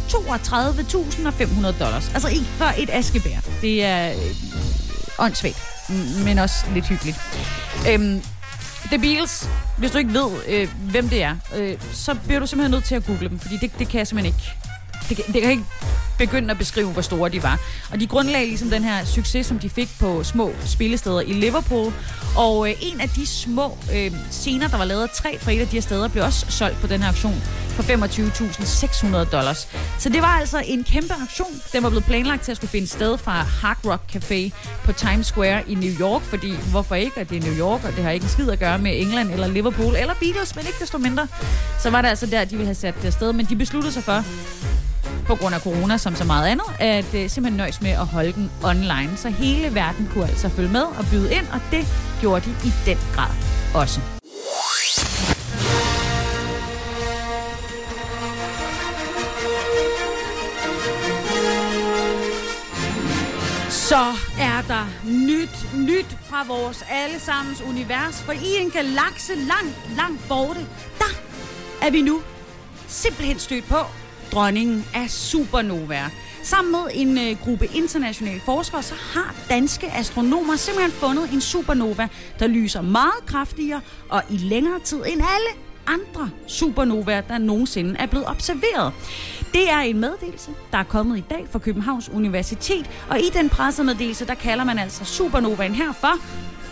32.500 0.09 1.79
dollars. 1.79 2.11
Altså 2.13 2.29
ikke 2.29 2.45
for 2.45 2.73
et 2.77 2.89
askebær. 2.89 3.37
Det 3.61 3.83
er 3.83 4.11
øh, 4.11 4.35
åndssvagt, 5.19 5.57
men 6.25 6.39
også 6.39 6.65
lidt 6.73 6.85
hyggeligt. 6.85 7.17
Øhm, 7.89 8.21
The 8.85 8.99
Beatles, 8.99 9.49
hvis 9.77 9.91
du 9.91 9.97
ikke 9.97 10.13
ved, 10.13 10.31
øh, 10.47 10.69
hvem 10.91 11.09
det 11.09 11.23
er, 11.23 11.35
øh, 11.55 11.77
så 11.93 12.15
bliver 12.25 12.39
du 12.39 12.47
simpelthen 12.47 12.71
nødt 12.71 12.83
til 12.83 12.95
at 12.95 13.05
google 13.05 13.29
dem, 13.29 13.39
fordi 13.39 13.57
det, 13.57 13.71
det 13.79 13.87
kan 13.87 13.97
jeg 13.97 14.07
simpelthen 14.07 14.35
ikke. 14.35 14.51
Det, 15.09 15.33
det 15.33 15.41
kan 15.41 15.51
ikke 15.51 15.65
begyndte 16.17 16.51
at 16.51 16.57
beskrive, 16.57 16.91
hvor 16.91 17.01
store 17.01 17.29
de 17.29 17.43
var. 17.43 17.59
Og 17.91 17.99
de 17.99 18.07
grundlagde 18.07 18.45
ligesom 18.47 18.69
den 18.69 18.83
her 18.83 19.05
succes, 19.05 19.45
som 19.45 19.59
de 19.59 19.69
fik 19.69 19.89
på 19.99 20.23
små 20.23 20.51
spillesteder 20.65 21.21
i 21.21 21.33
Liverpool. 21.33 21.93
Og 22.37 22.69
øh, 22.69 22.75
en 22.81 23.01
af 23.01 23.09
de 23.09 23.25
små 23.25 23.77
øh, 23.95 24.11
scener, 24.31 24.67
der 24.67 24.77
var 24.77 24.85
lavet 24.85 25.03
af 25.03 25.09
tre 25.09 25.39
fra 25.39 25.51
et 25.51 25.59
af 25.59 25.67
de 25.67 25.75
her 25.75 25.81
steder, 25.81 26.07
blev 26.07 26.23
også 26.23 26.45
solgt 26.49 26.81
på 26.81 26.87
den 26.87 27.01
her 27.01 27.07
auktion 27.07 27.41
for 27.69 27.83
25.600 27.83 29.31
dollars. 29.31 29.67
Så 29.99 30.09
det 30.09 30.21
var 30.21 30.27
altså 30.39 30.63
en 30.65 30.83
kæmpe 30.83 31.13
aktion. 31.23 31.61
Den 31.73 31.83
var 31.83 31.89
blevet 31.89 32.05
planlagt 32.05 32.43
til 32.43 32.51
at 32.51 32.57
skulle 32.57 32.71
finde 32.71 32.87
sted 32.87 33.17
fra 33.17 33.31
Hard 33.31 33.77
Rock 33.85 34.15
Café 34.15 34.51
på 34.83 34.91
Times 34.91 35.27
Square 35.27 35.69
i 35.69 35.75
New 35.75 35.91
York, 35.99 36.21
fordi 36.21 36.53
hvorfor 36.71 36.95
ikke, 36.95 37.19
at 37.19 37.29
det 37.29 37.37
er 37.37 37.41
New 37.49 37.59
York, 37.59 37.83
og 37.83 37.95
det 37.95 38.03
har 38.03 38.11
ikke 38.11 38.23
en 38.23 38.29
skid 38.29 38.49
at 38.49 38.59
gøre 38.59 38.79
med 38.79 39.01
England 39.01 39.31
eller 39.31 39.47
Liverpool 39.47 39.95
eller 39.95 40.13
Beatles, 40.13 40.55
men 40.55 40.65
ikke 40.65 40.79
desto 40.79 40.97
mindre. 40.97 41.27
Så 41.79 41.89
var 41.89 42.01
det 42.01 42.09
altså 42.09 42.25
der, 42.25 42.45
de 42.45 42.51
ville 42.51 42.65
have 42.65 42.75
sat 42.75 42.95
det 43.01 43.13
sted, 43.13 43.33
men 43.33 43.45
de 43.45 43.55
besluttede 43.55 43.93
sig 43.93 44.03
for, 44.03 44.23
på 45.27 45.35
grund 45.35 45.55
af 45.55 45.61
corona 45.61 45.97
som 45.97 46.15
så 46.15 46.23
meget 46.23 46.47
andet, 46.47 46.65
at 46.79 47.05
øh, 47.13 47.29
simpelthen 47.29 47.57
nøjes 47.57 47.81
med 47.81 47.91
at 47.91 48.05
holde 48.05 48.33
den 48.33 48.51
online. 48.63 49.17
Så 49.17 49.29
hele 49.29 49.75
verden 49.75 50.09
kunne 50.13 50.27
altså 50.27 50.49
følge 50.49 50.71
med 50.71 50.83
og 50.83 51.05
byde 51.11 51.33
ind, 51.33 51.47
og 51.53 51.59
det 51.71 51.87
gjorde 52.21 52.45
de 52.45 52.67
i 52.67 52.71
den 52.85 52.97
grad 53.15 53.31
også. 53.73 53.99
Så 63.69 64.05
er 64.39 64.61
der 64.67 64.85
nyt, 65.05 65.75
nyt 65.75 66.17
fra 66.29 66.45
vores 66.47 66.83
allesammens 66.89 67.61
univers, 67.61 68.21
for 68.21 68.31
i 68.31 68.57
en 68.61 68.71
galakse 68.71 69.35
langt, 69.35 69.95
langt 69.97 70.27
borte, 70.27 70.59
der 70.99 71.11
er 71.81 71.91
vi 71.91 72.01
nu 72.01 72.21
simpelthen 72.87 73.39
stødt 73.39 73.65
på 73.65 73.77
dronningen 74.35 74.85
af 74.93 75.09
supernovaer. 75.09 76.09
Sammen 76.43 76.71
med 76.71 76.81
en 76.93 77.17
øh, 77.17 77.37
gruppe 77.43 77.67
internationale 77.73 78.41
forskere, 78.45 78.83
så 78.83 78.93
har 78.95 79.35
danske 79.49 79.91
astronomer 79.91 80.55
simpelthen 80.55 80.91
fundet 80.91 81.33
en 81.33 81.41
supernova, 81.41 82.07
der 82.39 82.47
lyser 82.47 82.81
meget 82.81 83.25
kraftigere 83.25 83.81
og 84.09 84.23
i 84.29 84.37
længere 84.37 84.79
tid 84.79 84.97
end 84.97 85.21
alle 85.21 85.61
andre 85.87 86.29
supernovaer, 86.47 87.21
der 87.21 87.37
nogensinde 87.37 87.95
er 87.99 88.05
blevet 88.05 88.29
observeret. 88.29 88.93
Det 89.53 89.69
er 89.69 89.79
en 89.79 89.99
meddelelse, 89.99 90.51
der 90.71 90.77
er 90.77 90.83
kommet 90.83 91.17
i 91.17 91.23
dag 91.29 91.47
fra 91.51 91.59
Københavns 91.59 92.09
Universitet, 92.09 92.89
og 93.09 93.19
i 93.19 93.29
den 93.33 93.49
pressemeddelelse, 93.49 94.25
der 94.25 94.35
kalder 94.35 94.63
man 94.63 94.79
altså 94.79 95.05
supernovaen 95.05 95.75
her 95.75 95.93
for 95.93 96.13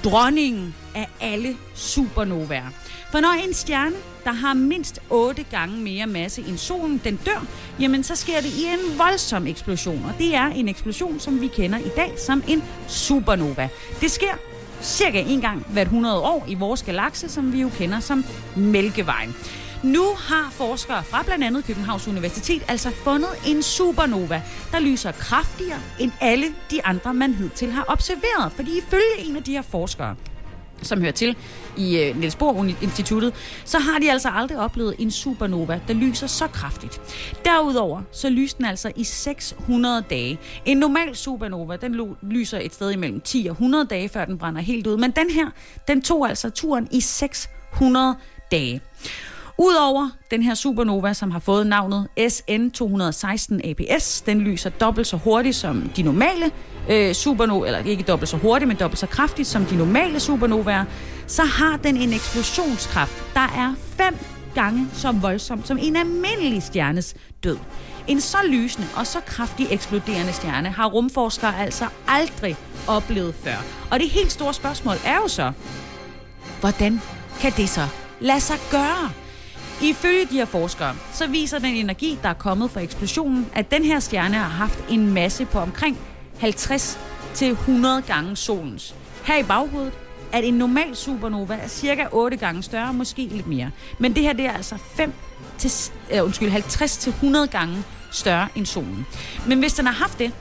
dronningen 0.04 0.76
af 0.96 1.10
alle 1.22 1.58
supernovaer. 1.76 2.70
For 3.12 3.20
når 3.20 3.48
en 3.48 3.54
stjerne, 3.54 3.96
der 4.24 4.32
har 4.32 4.54
mindst 4.54 5.00
8 5.10 5.44
gange 5.52 5.78
mere 5.78 6.08
masse 6.08 6.42
end 6.42 6.58
solen, 6.58 7.02
den 7.04 7.20
dør, 7.26 7.46
jamen 7.80 8.04
så 8.04 8.16
sker 8.16 8.42
det 8.42 8.50
i 8.50 8.64
en 8.66 8.98
voldsom 8.98 9.48
eksplosion. 9.48 10.06
Og 10.06 10.14
det 10.18 10.36
er 10.36 10.46
en 10.46 10.70
eksplosion, 10.70 11.20
som 11.20 11.42
vi 11.42 11.48
kender 11.48 11.78
i 11.78 11.90
dag 11.96 12.14
som 12.18 12.44
en 12.48 12.64
supernova. 12.88 13.70
Det 14.02 14.12
sker 14.12 14.34
cirka 14.82 15.22
en 15.22 15.42
gang 15.42 15.66
hvert 15.70 15.88
100 15.88 16.20
år 16.20 16.46
i 16.48 16.54
vores 16.54 16.84
galakse, 16.84 17.30
som 17.30 17.54
vi 17.54 17.62
jo 17.62 17.70
kender 17.70 18.00
som 18.00 18.26
Mælkevejen. 18.56 19.36
Nu 19.84 20.04
har 20.18 20.50
forskere 20.52 21.04
fra 21.04 21.24
blandt 21.24 21.44
andet 21.44 21.66
Københavns 21.66 22.08
Universitet 22.08 22.62
altså 22.68 22.92
fundet 23.04 23.30
en 23.48 23.64
supernova, 23.64 24.42
der 24.72 24.80
lyser 24.80 25.12
kraftigere 25.12 25.80
end 26.00 26.12
alle 26.22 26.48
de 26.72 26.86
andre, 26.86 27.14
man 27.14 27.34
hidtil 27.34 27.72
har 27.72 27.86
observeret. 27.88 28.52
Fordi 28.56 28.78
ifølge 28.78 29.30
en 29.30 29.36
af 29.36 29.44
de 29.44 29.52
her 29.52 29.62
forskere, 29.62 30.16
som 30.84 31.02
hører 31.02 31.12
til 31.12 31.36
i 31.78 31.98
øh, 31.98 32.20
Niels 32.20 32.36
Bohr 32.36 32.66
Instituttet, 32.82 33.34
så 33.66 33.80
har 33.80 34.00
de 34.00 34.12
altså 34.12 34.30
aldrig 34.30 34.58
oplevet 34.58 34.96
en 35.00 35.12
supernova, 35.12 35.80
der 35.88 35.94
lyser 35.94 36.28
så 36.28 36.48
kraftigt. 36.48 37.02
Derudover 37.46 38.02
så 38.12 38.30
lyser 38.30 38.58
den 38.58 38.66
altså 38.66 38.92
i 38.96 39.04
600 39.04 40.04
dage. 40.10 40.40
En 40.66 40.78
normal 40.78 41.16
supernova, 41.16 41.76
den 41.76 42.16
lyser 42.22 42.60
et 42.60 42.74
sted 42.74 42.92
imellem 42.92 43.22
10 43.22 43.48
og 43.50 43.54
100 43.54 43.86
dage, 43.86 44.10
før 44.10 44.26
den 44.26 44.38
brænder 44.38 44.62
helt 44.62 44.88
ud. 44.88 44.98
Men 44.98 45.12
den 45.12 45.30
her, 45.30 45.50
den 45.88 46.02
tog 46.02 46.30
altså 46.30 46.50
turen 46.50 46.88
i 46.92 47.02
600 47.02 48.16
dage. 48.52 48.82
Udover 49.58 50.10
den 50.32 50.44
her 50.44 50.56
supernova, 50.56 51.14
som 51.14 51.32
har 51.32 51.40
fået 51.40 51.68
navnet 51.68 52.08
SN216 52.20 53.70
APS, 53.70 54.22
den 54.22 54.42
lyser 54.42 54.70
dobbelt 54.70 55.08
så 55.08 55.18
hurtigt 55.18 55.56
som 55.56 55.90
de 55.96 56.02
normale 56.02 56.52
øh, 56.90 57.14
supernova, 57.14 57.68
eller 57.68 57.80
ikke 57.80 58.04
dobbelt 58.04 58.30
så 58.30 58.38
hurtigt, 58.38 58.68
men 58.68 58.78
dobbelt 58.78 59.00
så 59.00 59.08
kraftigt 59.08 59.48
som 59.48 59.66
de 59.66 59.76
normale 59.78 60.20
supernovaer, 60.20 60.86
så 61.28 61.44
har 61.44 61.78
den 61.78 61.98
en 61.98 62.14
eksplosionskraft, 62.14 63.24
der 63.34 63.40
er 63.40 63.76
fem 63.78 64.18
gange 64.56 64.88
så 64.94 65.12
voldsom 65.12 65.66
som 65.66 65.78
en 65.82 65.96
almindelig 65.96 66.64
stjernes 66.64 67.16
død. 67.44 67.58
En 68.08 68.22
så 68.22 68.38
lysende 68.48 68.88
og 68.98 69.08
så 69.08 69.20
kraftig 69.20 69.68
eksploderende 69.72 70.34
stjerne 70.34 70.70
har 70.70 70.86
rumforskere 70.86 71.60
altså 71.60 71.86
aldrig 72.08 72.56
oplevet 72.88 73.36
før. 73.36 73.56
Og 73.92 74.00
det 74.00 74.10
helt 74.10 74.32
store 74.32 74.54
spørgsmål 74.54 74.96
er 75.06 75.16
jo 75.16 75.28
så, 75.28 75.52
hvordan 76.60 77.02
kan 77.40 77.52
det 77.58 77.70
så 77.70 77.88
lade 78.20 78.40
sig 78.40 78.58
gøre? 78.72 79.23
Ifølge 79.84 80.26
de 80.26 80.34
her 80.34 80.46
forskere, 80.46 80.96
så 81.12 81.28
viser 81.28 81.60
den 81.60 81.76
energi, 81.76 82.20
der 82.24 82.30
er 82.30 82.34
kommet 82.34 82.72
fra 82.72 82.80
eksplosionen, 82.80 83.48
at 83.54 83.72
den 83.72 83.84
her 83.84 84.00
stjerne 84.00 84.36
har 84.36 84.50
haft 84.50 84.80
en 84.90 85.14
masse 85.14 85.46
på 85.46 85.60
omkring 85.60 85.98
50 86.40 87.00
til 87.34 87.52
100 87.52 88.02
gange 88.02 88.36
solens. 88.36 88.96
Her 89.26 89.38
i 89.38 89.44
baghovedet, 89.44 89.94
at 90.32 90.44
en 90.46 90.54
normal 90.54 90.96
supernova 90.96 91.54
er 91.56 91.68
cirka 91.68 92.06
8 92.12 92.38
gange 92.38 92.64
større, 92.64 92.94
måske 92.94 93.22
lidt 93.26 93.48
mere. 93.48 93.72
Men 94.00 94.16
det 94.16 94.24
her 94.24 94.34
det 94.34 94.46
er 94.46 94.52
altså 94.52 94.78
5 94.96 95.14
til, 95.58 95.72
uh, 96.14 96.26
undskyld, 96.26 96.50
50 96.50 96.98
til 96.98 97.10
100 97.10 97.48
gange 97.48 97.84
større 98.12 98.48
end 98.56 98.66
solen. 98.66 99.06
Men 99.48 99.60
hvis 99.60 99.74
den 99.74 99.86
har 99.86 99.94
haft 99.94 100.20
det, 100.20 100.32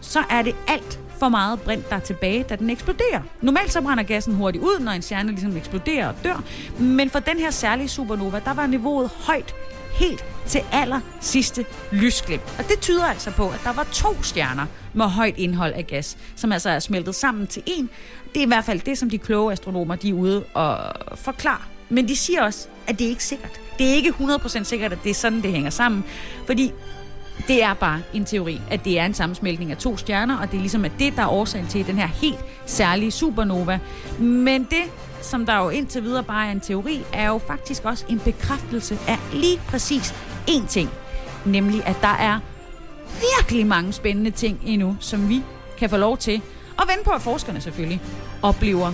så 0.00 0.24
er 0.30 0.42
det 0.42 0.56
alt 0.68 1.00
for 1.18 1.28
meget 1.28 1.60
brint, 1.60 1.90
der 1.90 1.96
er 1.96 2.00
tilbage, 2.00 2.42
da 2.42 2.56
den 2.56 2.70
eksploderer. 2.70 3.20
Normalt 3.40 3.72
så 3.72 3.80
brænder 3.80 4.04
gassen 4.04 4.34
hurtigt 4.34 4.64
ud, 4.64 4.80
når 4.80 4.92
en 4.92 5.02
stjerne 5.02 5.30
ligesom 5.30 5.56
eksploderer 5.56 6.08
og 6.08 6.14
dør. 6.24 6.42
Men 6.78 7.10
for 7.10 7.18
den 7.18 7.38
her 7.38 7.50
særlige 7.50 7.88
supernova, 7.88 8.40
der 8.44 8.54
var 8.54 8.66
niveauet 8.66 9.10
højt 9.26 9.54
helt 9.94 10.24
til 10.46 10.60
aller 10.72 11.00
sidste 11.20 11.64
lysglimt. 11.92 12.54
Og 12.58 12.68
det 12.68 12.80
tyder 12.80 13.04
altså 13.04 13.30
på, 13.30 13.48
at 13.48 13.60
der 13.64 13.72
var 13.72 13.84
to 13.92 14.22
stjerner 14.22 14.66
med 14.94 15.04
højt 15.04 15.34
indhold 15.38 15.72
af 15.72 15.86
gas, 15.86 16.16
som 16.36 16.52
altså 16.52 16.70
er 16.70 16.78
smeltet 16.78 17.14
sammen 17.14 17.46
til 17.46 17.62
en. 17.66 17.90
Det 18.34 18.40
er 18.40 18.44
i 18.44 18.48
hvert 18.48 18.64
fald 18.64 18.80
det, 18.80 18.98
som 18.98 19.10
de 19.10 19.18
kloge 19.18 19.52
astronomer 19.52 19.94
de 19.94 20.08
er 20.08 20.14
ude 20.14 20.44
og 20.54 20.78
forklare. 21.16 21.62
Men 21.88 22.08
de 22.08 22.16
siger 22.16 22.42
også, 22.42 22.68
at 22.86 22.98
det 22.98 23.04
er 23.04 23.08
ikke 23.08 23.24
sikkert. 23.24 23.60
Det 23.78 23.90
er 23.90 23.94
ikke 23.94 24.14
100% 24.20 24.64
sikkert, 24.64 24.92
at 24.92 24.98
det 25.04 25.10
er 25.10 25.14
sådan, 25.14 25.42
det 25.42 25.52
hænger 25.52 25.70
sammen. 25.70 26.04
Fordi 26.46 26.72
det 27.48 27.62
er 27.62 27.74
bare 27.74 28.02
en 28.14 28.24
teori, 28.24 28.60
at 28.70 28.84
det 28.84 28.98
er 28.98 29.06
en 29.06 29.14
sammensmeltning 29.14 29.70
af 29.70 29.76
to 29.76 29.96
stjerner, 29.96 30.38
og 30.38 30.50
det 30.50 30.56
er 30.56 30.60
ligesom 30.60 30.84
at 30.84 30.92
det, 30.98 31.16
der 31.16 31.22
er 31.22 31.28
årsagen 31.28 31.66
til 31.66 31.86
den 31.86 31.98
her 31.98 32.06
helt 32.06 32.38
særlige 32.66 33.10
supernova. 33.10 33.78
Men 34.18 34.64
det, 34.64 34.84
som 35.22 35.46
der 35.46 35.58
jo 35.58 35.68
indtil 35.68 36.02
videre 36.02 36.24
bare 36.24 36.46
er 36.46 36.52
en 36.52 36.60
teori, 36.60 37.02
er 37.12 37.26
jo 37.26 37.38
faktisk 37.46 37.84
også 37.84 38.04
en 38.08 38.20
bekræftelse 38.20 38.98
af 39.08 39.18
lige 39.32 39.60
præcis 39.68 40.14
én 40.50 40.66
ting. 40.68 40.90
Nemlig, 41.44 41.86
at 41.86 41.96
der 42.00 42.08
er 42.08 42.40
virkelig 43.38 43.66
mange 43.66 43.92
spændende 43.92 44.30
ting 44.30 44.60
endnu, 44.64 44.96
som 45.00 45.28
vi 45.28 45.42
kan 45.78 45.90
få 45.90 45.96
lov 45.96 46.18
til 46.18 46.42
at 46.78 46.84
vende 46.88 47.04
på, 47.04 47.10
at 47.10 47.22
forskerne 47.22 47.60
selvfølgelig 47.60 48.00
oplever 48.42 48.92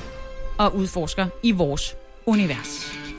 og 0.59 0.77
udforsker 0.77 1.27
i 1.43 1.53
vores 1.53 1.97
univers. 2.27 3.10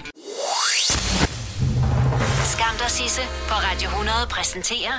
Skam 2.62 2.78
dig, 2.78 2.92
Sisse, 2.92 3.22
på 3.22 3.54
Radio 3.54 3.90
100 3.90 4.18
præsenterer 4.30 4.92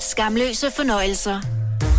Skamløse 0.00 0.70
fornøjelser. 0.76 1.40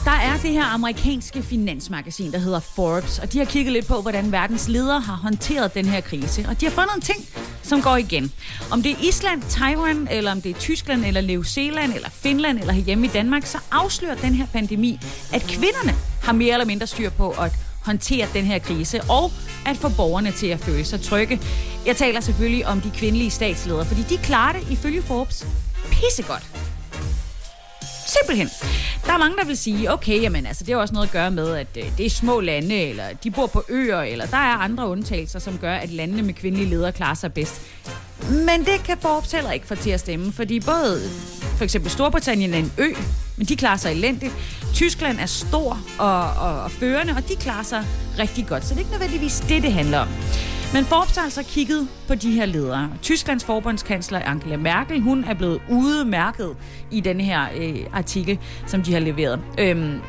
Der 0.05 0.11
er 0.11 0.37
det 0.37 0.51
her 0.51 0.63
amerikanske 0.73 1.43
finansmagasin, 1.43 2.31
der 2.31 2.37
hedder 2.37 2.59
Forbes, 2.59 3.19
og 3.19 3.33
de 3.33 3.37
har 3.37 3.45
kigget 3.45 3.73
lidt 3.73 3.87
på, 3.87 4.01
hvordan 4.01 4.31
verdens 4.31 4.67
ledere 4.67 4.99
har 4.99 5.15
håndteret 5.15 5.73
den 5.73 5.85
her 5.85 6.01
krise. 6.01 6.45
Og 6.49 6.61
de 6.61 6.65
har 6.65 6.71
fundet 6.71 6.95
en 6.95 7.01
ting, 7.01 7.25
som 7.63 7.81
går 7.81 7.95
igen. 7.97 8.31
Om 8.71 8.83
det 8.83 8.91
er 8.91 8.95
Island, 9.07 9.41
Taiwan, 9.49 10.07
eller 10.11 10.31
om 10.31 10.41
det 10.41 10.49
er 10.49 10.59
Tyskland, 10.59 11.05
eller 11.05 11.21
New 11.21 11.43
Zealand, 11.43 11.93
eller 11.93 12.09
Finland, 12.09 12.59
eller 12.59 12.73
hjemme 12.73 13.05
i 13.05 13.09
Danmark, 13.09 13.45
så 13.45 13.57
afslører 13.71 14.15
den 14.15 14.33
her 14.33 14.45
pandemi, 14.45 14.99
at 15.33 15.41
kvinderne 15.41 15.95
har 16.23 16.33
mere 16.33 16.53
eller 16.53 16.65
mindre 16.65 16.87
styr 16.87 17.09
på 17.09 17.29
at 17.29 17.51
håndtere 17.81 18.27
den 18.33 18.45
her 18.45 18.59
krise, 18.59 19.01
og 19.01 19.31
at 19.65 19.77
få 19.77 19.89
borgerne 19.89 20.31
til 20.31 20.47
at 20.47 20.59
føle 20.59 20.85
sig 20.85 21.01
trygge. 21.01 21.41
Jeg 21.85 21.95
taler 21.95 22.19
selvfølgelig 22.19 22.67
om 22.67 22.81
de 22.81 22.91
kvindelige 22.95 23.31
statsledere, 23.31 23.85
fordi 23.85 24.01
de 24.01 24.17
klarer 24.17 24.53
det 24.59 24.71
ifølge 24.71 25.01
Forbes 25.01 25.47
pissegodt. 25.91 26.43
Simpelthen. 28.07 28.49
Der 29.05 29.13
er 29.13 29.17
mange, 29.17 29.37
der 29.37 29.45
vil 29.45 29.57
sige, 29.57 29.93
okay, 29.93 30.21
jamen, 30.21 30.45
altså, 30.45 30.63
det 30.63 30.73
har 30.73 30.81
også 30.81 30.93
noget 30.93 31.07
at 31.07 31.13
gøre 31.13 31.31
med, 31.31 31.55
at 31.55 31.67
øh, 31.77 31.83
det 31.97 32.05
er 32.05 32.09
små 32.09 32.39
lande, 32.39 32.75
eller 32.75 33.03
de 33.23 33.31
bor 33.31 33.47
på 33.47 33.63
øer, 33.69 34.01
eller 34.01 34.25
der 34.25 34.37
er 34.37 34.57
andre 34.57 34.87
undtagelser, 34.87 35.39
som 35.39 35.57
gør, 35.57 35.73
at 35.73 35.89
landene 35.89 36.21
med 36.21 36.33
kvindelige 36.33 36.69
ledere 36.69 36.91
klarer 36.91 37.13
sig 37.13 37.33
bedst. 37.33 37.61
Men 38.29 38.59
det 38.65 38.83
kan 38.85 38.97
Forbes 38.99 39.31
heller 39.31 39.51
ikke 39.51 39.67
få 39.67 39.75
til 39.75 39.89
at 39.89 39.99
stemme, 39.99 40.33
fordi 40.33 40.59
både 40.59 41.01
for 41.61 41.63
eksempel 41.63 41.91
Storbritannien 41.91 42.53
er 42.53 42.57
en 42.57 42.71
ø, 42.77 42.87
men 43.37 43.47
de 43.47 43.55
klarer 43.55 43.77
sig 43.77 43.91
elendigt. 43.91 44.33
Tyskland 44.73 45.19
er 45.19 45.25
stor 45.25 45.79
og, 45.99 46.21
og, 46.21 46.63
og 46.63 46.71
førende, 46.71 47.13
og 47.13 47.29
de 47.29 47.35
klarer 47.35 47.63
sig 47.63 47.85
rigtig 48.19 48.47
godt. 48.47 48.65
Så 48.65 48.69
det 48.69 48.75
er 48.75 48.79
ikke 48.79 48.91
nødvendigvis 48.91 49.39
det, 49.39 49.63
det 49.63 49.73
handler 49.73 49.99
om. 49.99 50.07
Men 50.73 50.85
Forbes 50.85 51.15
har 51.15 51.23
altså 51.23 51.43
kigget 51.43 51.87
på 52.07 52.15
de 52.15 52.31
her 52.31 52.45
ledere. 52.45 52.89
Tysklands 53.01 53.43
forbundskansler 53.43 54.19
Angela 54.19 54.57
Merkel, 54.57 55.01
hun 55.01 55.23
er 55.23 55.33
blevet 55.33 55.61
udmærket 55.69 56.55
i 56.91 56.99
den 56.99 57.21
her 57.21 57.47
øh, 57.57 57.79
artikel, 57.93 58.39
som 58.67 58.83
de 58.83 58.93
har 58.93 58.99
leveret. 58.99 59.39
Øhm, 59.59 59.99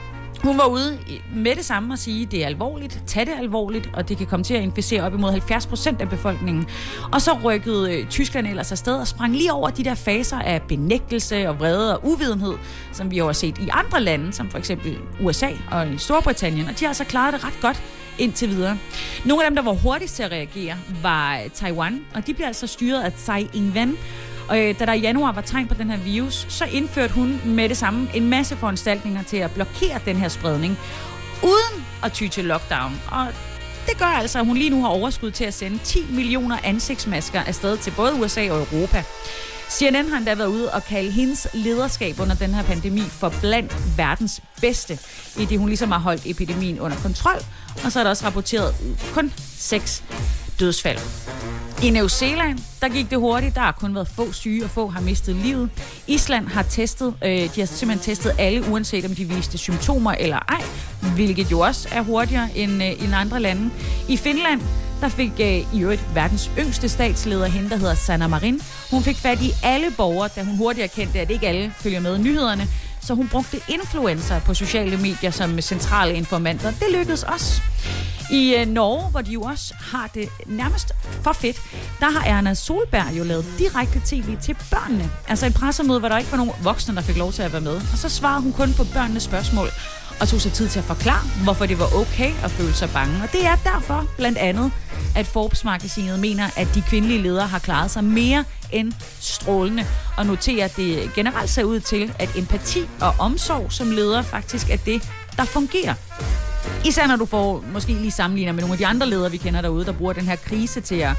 hun 0.42 0.58
var 0.58 0.66
ude 0.66 0.98
med 1.34 1.56
det 1.56 1.64
samme 1.64 1.94
og 1.94 1.98
sige, 1.98 2.22
at 2.22 2.32
det 2.32 2.42
er 2.42 2.46
alvorligt, 2.46 3.02
tag 3.06 3.26
det 3.26 3.32
alvorligt, 3.38 3.90
og 3.94 4.08
det 4.08 4.18
kan 4.18 4.26
komme 4.26 4.44
til 4.44 4.54
at 4.54 4.62
inficere 4.62 5.02
op 5.02 5.14
imod 5.14 5.30
70 5.30 5.66
procent 5.66 6.00
af 6.00 6.08
befolkningen. 6.08 6.66
Og 7.12 7.22
så 7.22 7.38
rykkede 7.44 7.94
øh, 7.94 8.06
Tyskland 8.08 8.46
ellers 8.46 8.72
afsted 8.72 8.94
og 8.94 9.06
sprang 9.06 9.36
lige 9.36 9.52
over 9.52 9.70
de 9.70 9.84
der 9.84 9.94
faser 9.94 10.38
af 10.38 10.62
benægtelse 10.62 11.48
og 11.48 11.58
vrede 11.58 11.98
og 11.98 12.06
uvidenhed, 12.06 12.54
som 12.92 13.10
vi 13.10 13.18
har 13.18 13.32
set 13.32 13.58
i 13.58 13.68
andre 13.72 14.00
lande, 14.00 14.32
som 14.32 14.50
for 14.50 14.58
eksempel 14.58 14.98
USA 15.20 15.48
og 15.70 15.86
Storbritannien, 15.98 16.68
og 16.68 16.80
de 16.80 16.84
har 16.84 16.88
altså 16.88 17.04
klaret 17.04 17.34
det 17.34 17.44
ret 17.44 17.58
godt 17.60 17.82
indtil 18.18 18.48
videre. 18.48 18.78
Nogle 19.24 19.44
af 19.44 19.50
dem, 19.50 19.56
der 19.56 19.62
var 19.62 19.72
hurtigst 19.72 20.16
til 20.16 20.22
at 20.22 20.32
reagere, 20.32 20.74
var 21.02 21.40
Taiwan, 21.54 22.00
og 22.14 22.26
de 22.26 22.34
bliver 22.34 22.46
altså 22.46 22.66
styret 22.66 23.02
af 23.02 23.12
Tsai 23.12 23.48
Ing-wen, 23.54 23.96
og 24.52 24.58
øh, 24.58 24.78
da 24.78 24.86
der 24.86 24.92
i 24.92 25.00
januar 25.00 25.32
var 25.32 25.40
tegn 25.40 25.68
på 25.68 25.74
den 25.74 25.90
her 25.90 25.96
virus, 25.96 26.46
så 26.48 26.64
indførte 26.64 27.14
hun 27.14 27.40
med 27.44 27.68
det 27.68 27.76
samme 27.76 28.08
en 28.14 28.28
masse 28.28 28.56
foranstaltninger 28.56 29.22
til 29.22 29.36
at 29.36 29.50
blokere 29.50 30.00
den 30.04 30.16
her 30.16 30.28
spredning, 30.28 30.78
uden 31.42 31.86
at 32.04 32.12
ty 32.12 32.28
til 32.28 32.44
lockdown. 32.44 33.00
Og 33.10 33.26
det 33.86 33.98
gør 33.98 34.04
altså, 34.04 34.38
at 34.38 34.46
hun 34.46 34.56
lige 34.56 34.70
nu 34.70 34.80
har 34.80 34.88
overskud 34.88 35.30
til 35.30 35.44
at 35.44 35.54
sende 35.54 35.78
10 35.78 36.06
millioner 36.10 36.58
ansigtsmasker 36.64 37.40
afsted 37.40 37.76
til 37.76 37.92
både 37.96 38.14
USA 38.14 38.50
og 38.50 38.58
Europa. 38.58 39.04
CNN 39.70 40.08
har 40.08 40.16
endda 40.16 40.34
været 40.34 40.48
ude 40.48 40.72
og 40.72 40.84
kalde 40.84 41.10
hendes 41.10 41.46
lederskab 41.54 42.20
under 42.20 42.34
den 42.34 42.54
her 42.54 42.62
pandemi 42.62 43.02
for 43.02 43.34
blandt 43.40 43.74
verdens 43.96 44.40
bedste, 44.60 44.98
i 45.38 45.44
det 45.44 45.58
hun 45.58 45.68
ligesom 45.68 45.90
har 45.90 45.98
holdt 45.98 46.26
epidemien 46.26 46.80
under 46.80 46.96
kontrol, 46.96 47.40
og 47.84 47.92
så 47.92 47.98
er 47.98 48.02
der 48.02 48.10
også 48.10 48.26
rapporteret 48.26 48.74
kun 49.14 49.32
seks 49.56 50.04
dødsfald. 50.60 50.98
I 51.82 51.90
New 51.90 52.08
Zealand, 52.08 52.58
der 52.80 52.88
gik 52.88 53.10
det 53.10 53.18
hurtigt. 53.18 53.54
Der 53.54 53.60
har 53.60 53.72
kun 53.72 53.94
været 53.94 54.08
få 54.08 54.32
syge, 54.32 54.64
og 54.64 54.70
få 54.70 54.88
har 54.88 55.00
mistet 55.00 55.36
livet. 55.36 55.70
Island 56.06 56.48
har 56.48 56.62
testet, 56.62 57.14
øh, 57.24 57.30
de 57.30 57.60
har 57.60 57.66
simpelthen 57.66 58.14
testet 58.14 58.32
alle, 58.38 58.64
uanset 58.70 59.04
om 59.04 59.14
de 59.14 59.24
viste 59.24 59.58
symptomer 59.58 60.12
eller 60.12 60.38
ej, 60.48 60.62
hvilket 61.14 61.50
jo 61.50 61.60
også 61.60 61.88
er 61.92 62.02
hurtigere 62.02 62.48
end, 62.54 62.82
øh, 62.82 63.04
end 63.04 63.14
andre 63.14 63.40
lande. 63.40 63.70
I 64.08 64.16
Finland, 64.16 64.60
der 65.00 65.08
fik 65.08 65.32
øh, 65.40 65.74
i 65.74 65.82
øvrigt 65.82 66.04
verdens 66.14 66.50
yngste 66.58 66.88
statsleder, 66.88 67.46
hende 67.46 67.70
der 67.70 67.76
hedder 67.76 67.94
Sanna 67.94 68.26
Marin. 68.26 68.60
Hun 68.90 69.02
fik 69.02 69.16
fat 69.16 69.42
i 69.42 69.50
alle 69.62 69.86
borgere, 69.96 70.28
da 70.36 70.42
hun 70.42 70.56
hurtigt 70.56 70.84
erkendte, 70.84 71.20
at 71.20 71.30
ikke 71.30 71.48
alle 71.48 71.72
følger 71.76 72.00
med 72.00 72.18
nyhederne. 72.18 72.68
Så 73.00 73.14
hun 73.14 73.28
brugte 73.28 73.60
influencer 73.68 74.40
på 74.40 74.54
sociale 74.54 74.96
medier 74.96 75.30
som 75.30 75.60
centrale 75.60 76.14
informanter. 76.14 76.70
Det 76.70 76.86
lykkedes 76.92 77.22
også. 77.22 77.62
I 78.30 78.54
øh, 78.54 78.66
Norge, 78.66 79.10
hvor 79.10 79.20
de 79.20 79.32
jo 79.32 79.42
også 79.42 79.74
har 79.80 80.10
det 80.14 80.28
nærmest 80.46 80.92
for 81.22 81.32
fedt, 81.32 81.56
der 82.00 82.10
har 82.10 82.24
Erna 82.24 82.54
Solberg 82.54 83.18
jo 83.18 83.24
lavet 83.24 83.46
direkte 83.58 84.02
tv 84.06 84.36
til 84.42 84.56
børnene. 84.70 85.10
Altså 85.28 85.46
et 85.46 85.54
pressemøde, 85.54 85.98
hvor 85.98 86.08
der 86.08 86.18
ikke 86.18 86.30
var 86.30 86.36
nogen 86.36 86.52
voksne, 86.62 86.94
der 86.94 87.00
fik 87.02 87.16
lov 87.16 87.32
til 87.32 87.42
at 87.42 87.52
være 87.52 87.60
med. 87.60 87.76
Og 87.76 87.98
så 87.98 88.08
svarede 88.08 88.42
hun 88.42 88.52
kun 88.52 88.74
på 88.76 88.84
børnenes 88.94 89.22
spørgsmål 89.22 89.68
og 90.20 90.28
tog 90.28 90.40
sig 90.40 90.52
tid 90.52 90.68
til 90.68 90.78
at 90.78 90.84
forklare, 90.84 91.28
hvorfor 91.44 91.66
det 91.66 91.78
var 91.78 91.96
okay 91.96 92.32
at 92.44 92.50
føle 92.50 92.74
sig 92.74 92.90
bange. 92.90 93.22
Og 93.22 93.32
det 93.32 93.46
er 93.46 93.56
derfor 93.56 94.06
blandt 94.16 94.38
andet, 94.38 94.72
at 95.16 95.26
Forbes-magasinet 95.26 96.18
mener, 96.18 96.50
at 96.56 96.68
de 96.74 96.82
kvindelige 96.82 97.22
ledere 97.22 97.46
har 97.46 97.58
klaret 97.58 97.90
sig 97.90 98.04
mere 98.04 98.44
end 98.72 98.92
strålende, 99.20 99.86
og 100.16 100.26
noterer, 100.26 100.64
at 100.64 100.76
det 100.76 101.10
generelt 101.14 101.50
ser 101.50 101.64
ud 101.64 101.80
til, 101.80 102.12
at 102.18 102.36
empati 102.36 102.88
og 103.00 103.14
omsorg 103.18 103.72
som 103.72 103.90
leder 103.90 104.22
faktisk 104.22 104.70
er 104.70 104.76
det, 104.76 105.02
der 105.36 105.44
fungerer. 105.44 105.94
Især 106.84 107.06
når 107.06 107.16
du 107.16 107.26
får 107.26 107.64
måske 107.72 107.92
lige 107.92 108.10
sammenligner 108.10 108.52
med 108.52 108.60
nogle 108.60 108.74
af 108.74 108.78
de 108.78 108.86
andre 108.86 109.06
ledere, 109.06 109.30
vi 109.30 109.36
kender 109.36 109.60
derude, 109.60 109.84
der 109.84 109.92
bruger 109.92 110.12
den 110.12 110.24
her 110.24 110.36
krise 110.36 110.80
til 110.80 110.94
at 110.94 111.16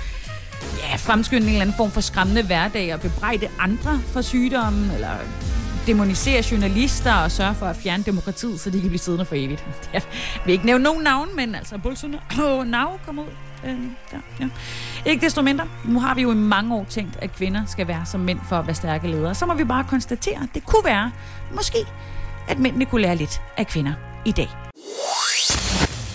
ja, 0.77 0.95
fremskynde 0.95 1.41
en 1.43 1.49
eller 1.49 1.61
anden 1.61 1.75
form 1.77 1.91
for 1.91 2.01
skræmmende 2.01 2.43
hverdag 2.43 2.93
og 2.93 3.01
bebrejde 3.01 3.47
andre 3.59 4.01
for 4.13 4.21
sygdommen, 4.21 4.91
eller 4.91 5.09
demonisere 5.87 6.43
journalister 6.51 7.13
og 7.13 7.31
sørge 7.31 7.55
for 7.55 7.65
at 7.65 7.75
fjerne 7.75 8.03
demokratiet, 8.03 8.59
så 8.59 8.69
de 8.69 8.79
kan 8.79 8.89
blive 8.89 8.99
siddende 8.99 9.25
for 9.25 9.35
evigt. 9.35 9.65
Jeg 9.93 10.01
vil 10.45 10.53
ikke 10.53 10.65
nævne 10.65 10.83
nogen 10.83 11.03
navn, 11.03 11.35
men 11.35 11.55
altså 11.55 11.77
Bolsonaro 11.77 12.99
kom 13.05 13.19
ud. 13.19 13.25
Øh, 13.65 13.77
der, 14.11 14.17
ja. 14.39 14.49
Ikke 15.05 15.25
desto 15.25 15.41
mindre, 15.41 15.67
nu 15.85 15.99
har 15.99 16.15
vi 16.15 16.21
jo 16.21 16.31
i 16.31 16.35
mange 16.35 16.75
år 16.75 16.85
tænkt, 16.89 17.17
at 17.21 17.31
kvinder 17.35 17.65
skal 17.65 17.87
være 17.87 18.05
som 18.05 18.19
mænd 18.19 18.39
for 18.49 18.55
at 18.55 18.67
være 18.67 18.75
stærke 18.75 19.07
ledere. 19.07 19.35
Så 19.35 19.45
må 19.45 19.53
vi 19.53 19.63
bare 19.63 19.83
konstatere, 19.89 20.43
at 20.43 20.49
det 20.53 20.65
kunne 20.65 20.85
være, 20.85 21.11
måske, 21.55 21.77
at 22.47 22.59
mændene 22.59 22.85
kunne 22.85 23.01
lære 23.01 23.15
lidt 23.15 23.41
af 23.57 23.67
kvinder 23.67 23.93
i 24.25 24.31
dag. 24.31 24.62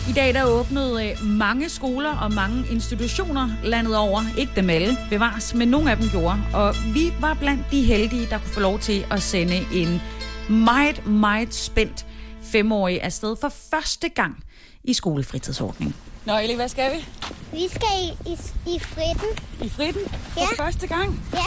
I 0.09 0.13
dag 0.13 0.35
der 0.35 0.45
åbnede 0.45 1.11
øh, 1.11 1.25
mange 1.27 1.69
skoler 1.69 2.15
og 2.17 2.33
mange 2.33 2.65
institutioner 2.71 3.51
landet 3.65 3.97
over. 3.97 4.23
Ikke 4.39 4.53
dem 4.57 4.71
alle 4.71 4.99
bevares, 5.11 5.55
men 5.55 5.69
nogle 5.69 5.91
af 5.91 5.97
dem 5.97 6.09
gjorde. 6.11 6.41
Og 6.55 6.75
vi 6.95 7.13
var 7.21 7.35
blandt 7.35 7.63
de 7.71 7.83
heldige, 7.83 8.27
der 8.31 8.39
kunne 8.39 8.51
få 8.51 8.61
lov 8.61 8.79
til 8.79 9.07
at 9.11 9.23
sende 9.23 9.67
en 9.75 10.01
meget, 10.49 11.07
meget 11.07 11.55
spændt 11.55 12.07
femårig 12.43 13.03
afsted 13.03 13.37
for 13.41 13.53
første 13.71 14.09
gang 14.09 14.45
i 14.85 14.93
skolefritidsordningen. 14.93 15.95
Nå, 16.25 16.37
Ellie, 16.39 16.57
hvad 16.57 16.69
skal 16.69 16.93
vi? 16.97 17.05
Vi 17.53 17.69
skal 17.69 17.89
i, 18.03 18.31
i, 18.31 18.33
i 18.77 18.79
fritten. 18.79 19.29
I 19.65 19.69
fritten? 19.69 20.03
For 20.33 20.41
Ja. 20.59 20.65
første 20.65 20.87
gang? 20.87 21.23
Ja, 21.35 21.45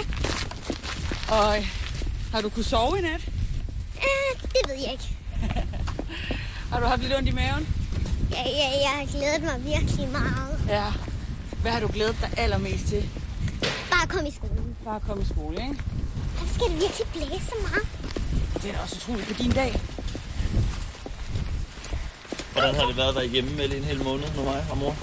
Og 1.36 1.58
øh, 1.58 1.68
har 2.34 2.42
du 2.42 2.50
kunnet 2.50 2.66
sove 2.66 3.00
i 3.00 3.02
nat? 3.02 3.22
øh, 3.98 4.42
det 4.42 4.62
ved 4.68 4.76
jeg 4.84 4.92
ikke. 4.92 5.10
Har 6.72 6.80
du 6.80 6.86
haft 6.86 7.02
lidt 7.02 7.14
ondt 7.16 7.30
i 7.30 7.32
maven? 7.32 7.68
Jeg, 8.32 8.46
jeg, 8.46 8.70
jeg 8.86 8.90
har 9.00 9.06
glædet 9.18 9.42
mig 9.42 9.66
virkelig 9.66 10.10
meget. 10.10 10.60
Ja. 10.70 10.86
Hvad 11.62 11.72
har 11.72 11.80
du 11.80 11.88
glædet 11.88 12.16
dig 12.22 12.30
allermest 12.38 12.86
til? 12.88 13.10
Bare 13.92 14.08
kom 14.08 14.26
i 14.26 14.32
skolen. 14.32 14.76
Bare 14.86 14.96
at 14.96 15.02
komme 15.08 15.24
i 15.24 15.26
skole, 15.26 15.56
ikke? 15.62 15.76
Der 16.40 16.46
skal 16.54 16.66
det 16.72 16.76
virkelig 16.84 17.08
blæse 17.14 17.46
så 17.46 17.56
meget. 17.62 17.88
Det 18.64 18.70
er 18.70 18.74
da 18.74 18.80
også 18.84 18.96
utroligt 18.96 19.28
på 19.28 19.34
din 19.44 19.52
dag. 19.52 19.82
Hvordan 22.54 22.76
har 22.76 22.86
det 22.86 22.98
været 22.98 23.10
at 23.10 23.16
være 23.16 23.28
hjemme 23.28 23.52
med 23.56 23.70
en 23.70 23.84
hel 23.84 24.04
måned 24.04 24.28
med 24.36 24.44
mig 24.44 24.66
og 24.72 24.78
mor? 24.78 24.96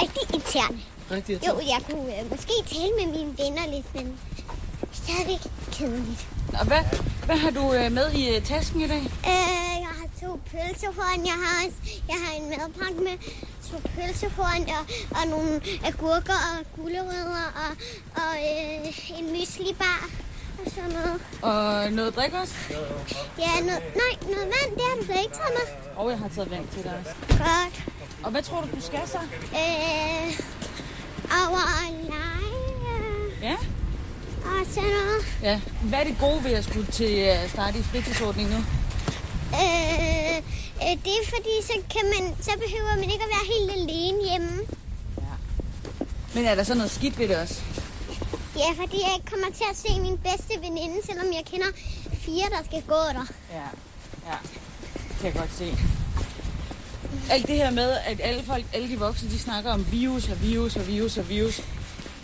Rigtig 0.00 0.22
irriterende. 0.34 0.78
Rigtigt. 1.10 1.46
Jo, 1.48 1.60
jeg 1.60 1.80
kunne 1.90 2.20
øh, 2.20 2.30
måske 2.30 2.52
tale 2.66 2.92
med 3.00 3.06
mine 3.12 3.32
venner 3.38 3.74
lidt, 3.74 3.94
men 3.94 4.18
stadigvæk 4.92 5.40
kedeligt. 5.72 6.26
Og 6.60 6.66
hvad, 6.66 6.82
hvad 7.26 7.36
har 7.36 7.50
du 7.50 7.72
øh, 7.72 7.92
med 7.92 8.12
i 8.12 8.36
øh, 8.36 8.42
tasken 8.44 8.80
i 8.80 8.88
dag? 8.88 9.02
Øh, 9.02 9.71
pølsehorn. 10.52 11.20
Jeg 11.26 11.38
har, 11.44 11.54
også, 11.66 11.78
jeg 12.08 12.16
har 12.24 12.32
en 12.40 12.46
madpakke 12.50 13.00
med 13.08 13.16
to 13.70 13.76
pølsehorn 13.94 14.62
og, 14.78 14.82
og 15.18 15.24
nogle 15.34 15.60
agurker 15.90 16.38
og 16.52 16.56
gulerødder 16.76 17.46
og, 17.64 17.70
og 18.22 18.32
øh, 18.50 19.18
en 19.18 19.32
myslibar 19.32 20.00
og 20.64 20.70
sådan 20.74 20.90
noget. 20.90 21.16
Og 21.42 21.92
noget 21.92 22.16
drik 22.16 22.32
også? 22.42 22.54
Ja, 23.38 23.52
noget, 23.68 23.82
nej, 24.02 24.12
noget 24.32 24.46
vand, 24.54 24.70
det 24.76 24.82
har 24.88 24.96
du 25.00 25.04
slet 25.04 25.20
ikke 25.24 25.36
taget 25.40 25.54
med. 25.58 25.66
Og 25.96 26.10
jeg 26.10 26.18
har 26.18 26.28
taget 26.28 26.50
vand 26.50 26.68
til 26.74 26.82
dig 26.82 26.92
også. 27.00 27.14
Godt. 27.28 27.76
Og 28.24 28.30
hvad 28.30 28.42
tror 28.42 28.60
du, 28.60 28.68
du 28.76 28.80
skal 28.80 29.00
så? 29.06 29.18
Øh, 29.62 30.26
over 31.48 31.62
at 31.84 31.92
lege 32.04 32.52
Ja? 33.42 33.56
og 34.44 34.66
sådan 34.70 34.90
noget. 34.90 35.26
Ja. 35.42 35.60
Hvad 35.82 35.98
er 35.98 36.04
det 36.04 36.16
gode 36.20 36.44
ved 36.44 36.50
at 36.50 36.64
skulle 36.64 36.86
til 36.86 37.04
at 37.14 37.50
starte 37.50 37.78
i 37.78 37.82
fritidsordning 37.82 38.50
nu? 38.50 38.56
Øh, 39.60 40.36
øh, 40.84 40.94
det 41.04 41.12
er 41.20 41.24
fordi, 41.34 41.54
så, 41.62 41.72
kan 41.94 42.04
man, 42.14 42.36
så 42.40 42.50
behøver 42.64 42.94
man 42.94 43.10
ikke 43.10 43.24
at 43.24 43.32
være 43.36 43.46
helt 43.54 43.70
alene 43.80 44.18
hjemme. 44.30 44.52
Men 46.34 46.44
er 46.44 46.54
der 46.54 46.62
så 46.62 46.74
noget 46.74 46.90
skidt 46.90 47.18
ved 47.18 47.28
det 47.28 47.36
også? 47.36 47.60
Ja, 48.56 48.70
fordi 48.82 48.96
jeg 49.06 49.12
ikke 49.16 49.30
kommer 49.30 49.46
til 49.56 49.64
at 49.70 49.76
se 49.76 50.00
min 50.00 50.18
bedste 50.18 50.60
veninde, 50.60 50.96
selvom 51.06 51.26
jeg 51.26 51.42
kender 51.50 51.66
fire, 52.12 52.46
der 52.50 52.64
skal 52.64 52.82
gå 52.82 52.94
der. 52.94 53.26
Ja. 53.52 53.66
Ja. 54.30 54.36
Det 54.94 55.16
kan 55.20 55.24
jeg 55.26 55.34
godt 55.34 55.54
se. 55.58 55.76
Alt 57.30 57.46
det 57.46 57.56
her 57.56 57.70
med, 57.70 57.90
at 58.04 58.20
alle 58.22 58.42
folk, 58.44 58.64
alle 58.72 58.88
de 58.88 58.98
voksne, 58.98 59.30
de 59.30 59.38
snakker 59.38 59.72
om 59.72 59.92
virus 59.92 60.28
og 60.28 60.42
virus 60.42 60.76
og 60.76 60.86
virus 60.86 61.16
og 61.18 61.28
virus. 61.28 61.60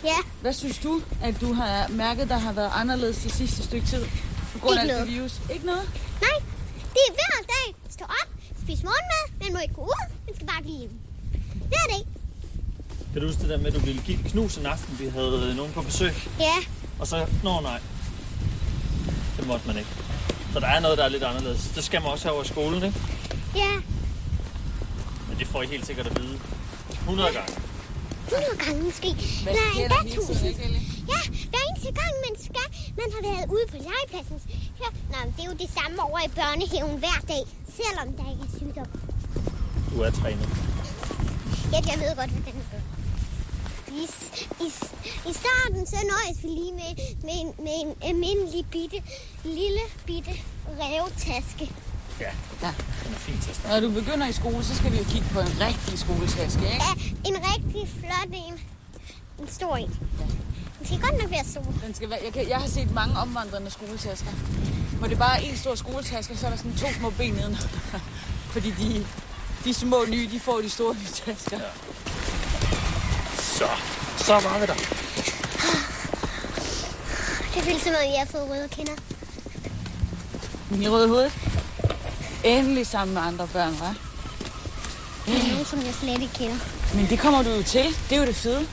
Ja, 0.03 0.15
Hvad 0.41 0.53
synes 0.53 0.77
du, 0.77 1.01
at 1.23 1.41
du 1.41 1.53
har 1.53 1.87
mærket, 1.89 2.29
der 2.29 2.37
har 2.37 2.51
været 2.53 2.71
anderledes 2.75 3.17
det 3.17 3.31
sidste 3.33 3.63
stykke 3.63 3.87
tid? 3.87 4.05
På 4.53 4.59
grund 4.59 4.79
af 4.79 4.83
Ikke 4.83 4.93
det 4.95 5.01
noget. 5.01 5.13
virus? 5.17 5.33
Ikke 5.53 5.65
noget? 5.65 5.89
nej. 6.21 6.37
Det 6.93 7.01
er 7.09 7.13
hver 7.13 7.45
dag. 7.53 7.58
Stå 7.89 8.05
op, 8.05 8.29
spis 8.63 8.83
morgenmad. 8.83 9.25
Man 9.43 9.53
må 9.53 9.59
ikke 9.59 9.73
gå 9.73 9.81
ud. 9.81 10.05
Man 10.25 10.35
skal 10.35 10.47
bare 10.47 10.61
blive 10.61 10.77
hjemme. 10.77 10.97
Hver 11.71 11.85
dag. 11.93 12.03
Kan 13.13 13.21
du 13.21 13.27
huske 13.27 13.41
det 13.41 13.49
der 13.49 13.57
med, 13.57 13.67
at 13.67 13.73
du 13.73 13.79
ville 13.79 14.01
give 14.01 14.17
knus 14.17 14.57
en 14.57 14.65
aften, 14.65 14.99
vi 14.99 15.07
havde 15.09 15.47
øh, 15.49 15.55
nogen 15.55 15.73
på 15.73 15.81
besøg? 15.81 16.13
Ja, 16.39 16.55
Og 16.99 17.07
så, 17.07 17.27
nå 17.43 17.59
nej. 17.61 17.79
Det 19.37 19.47
måtte 19.47 19.67
man 19.67 19.77
ikke. 19.77 19.89
Så 20.53 20.59
der 20.59 20.67
er 20.67 20.79
noget, 20.79 20.97
der 20.97 21.03
er 21.03 21.09
lidt 21.09 21.23
anderledes. 21.23 21.71
Det 21.75 21.83
skal 21.83 22.01
man 22.01 22.11
også 22.11 22.23
have 22.25 22.33
over 22.35 22.43
i 22.43 22.47
skolen, 22.47 22.83
ikke? 22.83 22.99
ja. 23.55 23.71
Men 25.29 25.39
det 25.39 25.47
får 25.47 25.61
I 25.63 25.67
helt 25.67 25.85
sikkert 25.85 26.07
at 26.07 26.21
vide. 26.21 26.39
100 26.91 27.33
gange. 27.33 27.53
100 28.27 28.57
gange 28.65 28.83
måske. 28.83 29.09
Hvad 29.43 29.53
Nej, 29.53 29.61
sker 29.73 29.83
endda 29.83 29.95
der 29.95 30.01
hele 30.03 30.15
tiden, 30.15 30.31
1000. 30.31 30.49
ikke, 30.49 30.63
Ellie? 30.63 30.81
Ja, 31.13 31.21
hver 31.51 31.61
eneste 31.69 31.91
gang 32.01 32.13
man 32.27 32.35
skal, 32.47 32.67
man 33.01 33.07
har 33.15 33.21
været 33.29 33.45
ude 33.55 33.65
på 33.71 33.77
legepladsen. 33.87 34.37
Ja, 34.83 34.89
nå, 35.11 35.17
men 35.25 35.33
det 35.35 35.41
er 35.45 35.49
jo 35.51 35.57
det 35.63 35.69
samme 35.79 35.95
over 36.07 36.19
i 36.27 36.29
børnehaven 36.39 36.97
hver 37.03 37.19
dag, 37.33 37.43
selvom 37.79 38.07
der 38.17 38.25
ikke 38.31 38.43
er 38.49 38.57
sygdom. 38.59 38.89
Du 39.91 40.01
er 40.01 40.09
trænet. 40.11 40.49
Ja, 41.73 41.79
jeg 41.91 41.97
ved 41.99 42.15
godt, 42.19 42.29
hvordan 42.29 42.43
det 42.45 42.53
gør. 42.71 42.81
I, 44.01 44.03
i, 44.65 44.67
I 45.29 45.33
starten 45.41 45.87
så 45.87 45.97
nøjes 46.13 46.37
vi 46.43 46.47
lige 46.59 46.73
med, 46.73 46.91
med, 47.27 47.35
en, 47.43 47.49
med 47.65 47.75
en 47.83 47.91
almindelig 48.09 48.65
bitte, 48.71 48.97
lille 49.43 49.83
bitte 50.05 50.31
revtaske. 50.81 51.71
Ja, 52.19 52.31
Ja. 52.61 52.73
den 53.03 53.13
er 53.13 53.17
fint 53.27 53.41
til 53.43 53.49
at 53.49 53.55
starte. 53.55 53.81
Når 53.81 53.87
du 53.87 53.93
begynder 54.01 54.27
i 54.27 54.31
skole, 54.33 54.63
så 54.63 54.75
skal 54.75 54.91
vi 54.91 54.97
jo 54.97 55.03
kigge 55.03 55.27
på 55.33 55.39
en 55.39 55.53
rigtig 55.67 55.99
skoletaske, 55.99 56.63
ikke? 56.73 56.83
Ja, 56.87 56.93
en 57.29 57.35
rigtig 57.51 57.89
flot 57.99 58.31
en. 58.47 58.53
En 59.39 59.47
stor 59.47 59.75
en. 59.77 59.89
Den 60.79 60.85
skal 60.85 60.99
godt 60.99 61.21
nok 61.21 61.31
være 61.31 61.45
stor. 61.45 61.65
Den 61.85 61.93
skal 61.93 62.09
være, 62.09 62.19
jeg, 62.25 62.33
kan, 62.33 62.49
jeg 62.49 62.57
har 62.57 62.67
set 62.67 62.91
mange 62.93 63.17
omvandrende 63.17 63.69
skoletasker. 63.71 64.31
Hvor 64.99 65.07
det 65.07 65.17
bare 65.17 65.45
er 65.45 65.49
en 65.49 65.57
stor 65.57 65.75
skoletaske, 65.75 66.33
og 66.33 66.39
så 66.39 66.45
er 66.45 66.49
der 66.49 66.57
sådan 66.57 66.75
to 66.77 66.87
små 66.97 67.09
ben 67.09 67.33
neden. 67.33 67.57
Fordi 68.53 68.71
de, 68.71 69.05
de 69.63 69.73
små 69.73 70.05
nye, 70.09 70.29
de 70.31 70.39
får 70.39 70.61
de 70.61 70.69
store 70.69 70.93
nye 70.93 71.07
tasker. 71.25 71.59
Så, 73.39 73.67
så 74.17 74.33
var 74.33 74.59
vi 74.59 74.65
der. 74.65 74.73
Det 77.53 77.63
føles 77.63 77.81
som 77.81 77.91
om, 77.91 78.11
jeg 78.13 78.19
har 78.19 78.25
fået 78.31 78.49
røde 78.49 78.67
kinder. 78.71 78.93
I 80.81 80.89
røde 80.89 81.07
hoved. 81.07 81.31
Endelig 82.43 82.87
sammen 82.87 83.13
med 83.13 83.21
andre 83.21 83.47
børn, 83.53 83.73
hva'? 83.73 83.93
Det 85.25 85.43
er 85.43 85.51
nogen, 85.51 85.65
som 85.65 85.79
jeg 85.79 85.93
slet 85.93 86.21
ikke 86.21 86.33
kender. 86.33 86.57
Men 86.95 87.09
det 87.09 87.19
kommer 87.19 87.43
du 87.43 87.49
jo 87.49 87.63
til. 87.63 87.85
Det 88.09 88.15
er 88.15 88.19
jo 88.19 88.25
det 88.25 88.35
fede. 88.35 88.67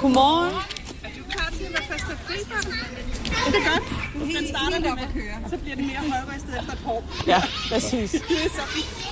Godmorgen. 0.00 0.54
Er 1.04 1.08
du 1.18 1.22
klar 1.30 1.48
til 1.50 1.66
være 1.72 1.82
fast 1.90 2.04
at 2.12 2.18
fri 2.26 2.38
for 2.50 2.60
den. 2.62 2.72
Det 3.52 3.60
er 3.60 3.70
godt. 3.70 3.84
Den 4.36 4.46
starter 4.48 4.78
lidt 4.78 5.00
at 5.06 5.10
køre. 5.14 5.36
Så 5.50 5.56
bliver 5.56 5.76
det 5.76 5.84
mere 5.86 6.02
højristet 6.12 6.52
efter 6.60 6.72
et 6.72 6.78
par 6.84 6.92
år. 6.92 7.04
Ja, 7.26 7.42
præcis. 7.70 8.10
Det 8.30 8.38
er 8.44 8.50
så 8.58 8.64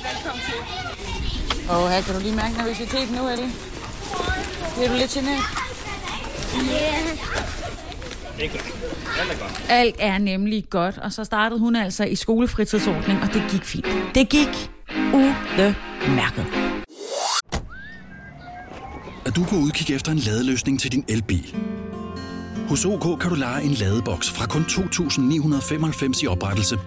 velkommen 0.07 0.43
til. 0.49 0.59
Åh, 1.71 1.91
her 1.91 2.01
kan 2.03 2.15
du 2.15 2.21
lige 2.21 2.37
mærke 2.37 2.55
nervøsiteten 2.57 3.15
nu, 3.17 3.29
Ellie? 3.29 3.51
Bliver 4.77 4.89
du 4.89 4.97
lidt 4.97 5.11
generet? 5.11 5.43
Det 8.37 8.45
er 8.45 8.49
godt. 8.49 8.65
Alt 9.21 9.33
er 9.33 9.39
godt. 9.39 9.65
Alt 9.69 9.97
er 9.99 10.19
nemlig 10.19 10.65
godt, 10.71 10.99
og 10.99 11.13
så 11.13 11.25
startede 11.25 11.61
hun 11.61 11.77
altså 11.77 12.05
i 12.05 12.15
skolefritidsordning, 12.15 13.23
og 13.23 13.35
det 13.35 13.45
gik 13.51 13.65
fint. 13.65 13.87
Det 14.15 14.29
gik 14.29 14.71
udmærket. 15.15 16.66
Du 19.37 19.45
på 19.45 19.57
udkig 19.57 19.95
efter 19.95 20.13
en 20.13 20.19
ladeløsning 20.19 20.81
til 20.81 20.93
din 20.93 21.05
elbil? 21.09 21.57
Hos 22.69 22.85
OK 22.85 23.21
kan 23.21 23.31
du 23.31 23.37
lege 23.37 23.65
en 23.65 23.73
ladeboks 23.73 24.31
fra 24.31 24.47
kun 24.47 24.63
2.995 24.63 26.25
i 26.25 26.27
oprettelse, 26.27 26.79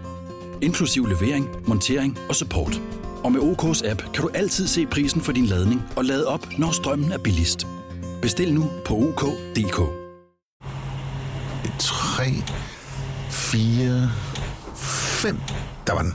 inklusiv 0.61 1.05
levering, 1.05 1.47
montering 1.67 2.17
og 2.29 2.35
support. 2.35 2.81
Og 3.23 3.31
med 3.31 3.41
OK's 3.41 3.89
app 3.89 4.01
kan 4.13 4.21
du 4.23 4.29
altid 4.33 4.67
se 4.67 4.85
prisen 4.85 5.21
for 5.21 5.31
din 5.31 5.45
ladning 5.45 5.81
og 5.95 6.05
lade 6.05 6.27
op, 6.27 6.47
når 6.57 6.71
strømmen 6.71 7.11
er 7.11 7.17
billigst. 7.17 7.67
Bestil 8.21 8.53
nu 8.53 8.69
på 8.85 8.95
OK.dk. 8.95 9.77
3, 11.79 12.23
4, 13.29 14.11
5. 14.75 15.37
Der 15.87 15.93
var 15.93 16.01
den. 16.01 16.13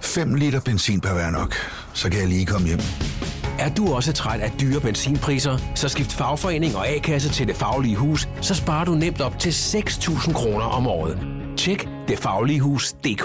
5 0.00 0.34
liter 0.34 0.60
benzin 0.60 1.00
per 1.00 1.12
hver 1.12 1.30
nok. 1.30 1.54
Så 1.94 2.10
kan 2.10 2.20
jeg 2.20 2.28
lige 2.28 2.46
komme 2.46 2.66
hjem. 2.66 2.80
Er 3.58 3.68
du 3.68 3.94
også 3.94 4.12
træt 4.12 4.40
af 4.40 4.52
dyre 4.60 4.80
benzinpriser, 4.80 5.58
så 5.74 5.88
skift 5.88 6.12
fagforening 6.12 6.76
og 6.76 6.88
A-kasse 6.88 7.28
til 7.28 7.48
Det 7.48 7.56
Faglige 7.56 7.96
Hus, 7.96 8.28
så 8.40 8.54
sparer 8.54 8.84
du 8.84 8.94
nemt 8.94 9.20
op 9.20 9.38
til 9.38 9.50
6.000 9.50 10.32
kroner 10.32 10.64
om 10.64 10.86
året. 10.86 11.18
Tjek 11.56 11.88
detfagligehus.dk 12.08 13.24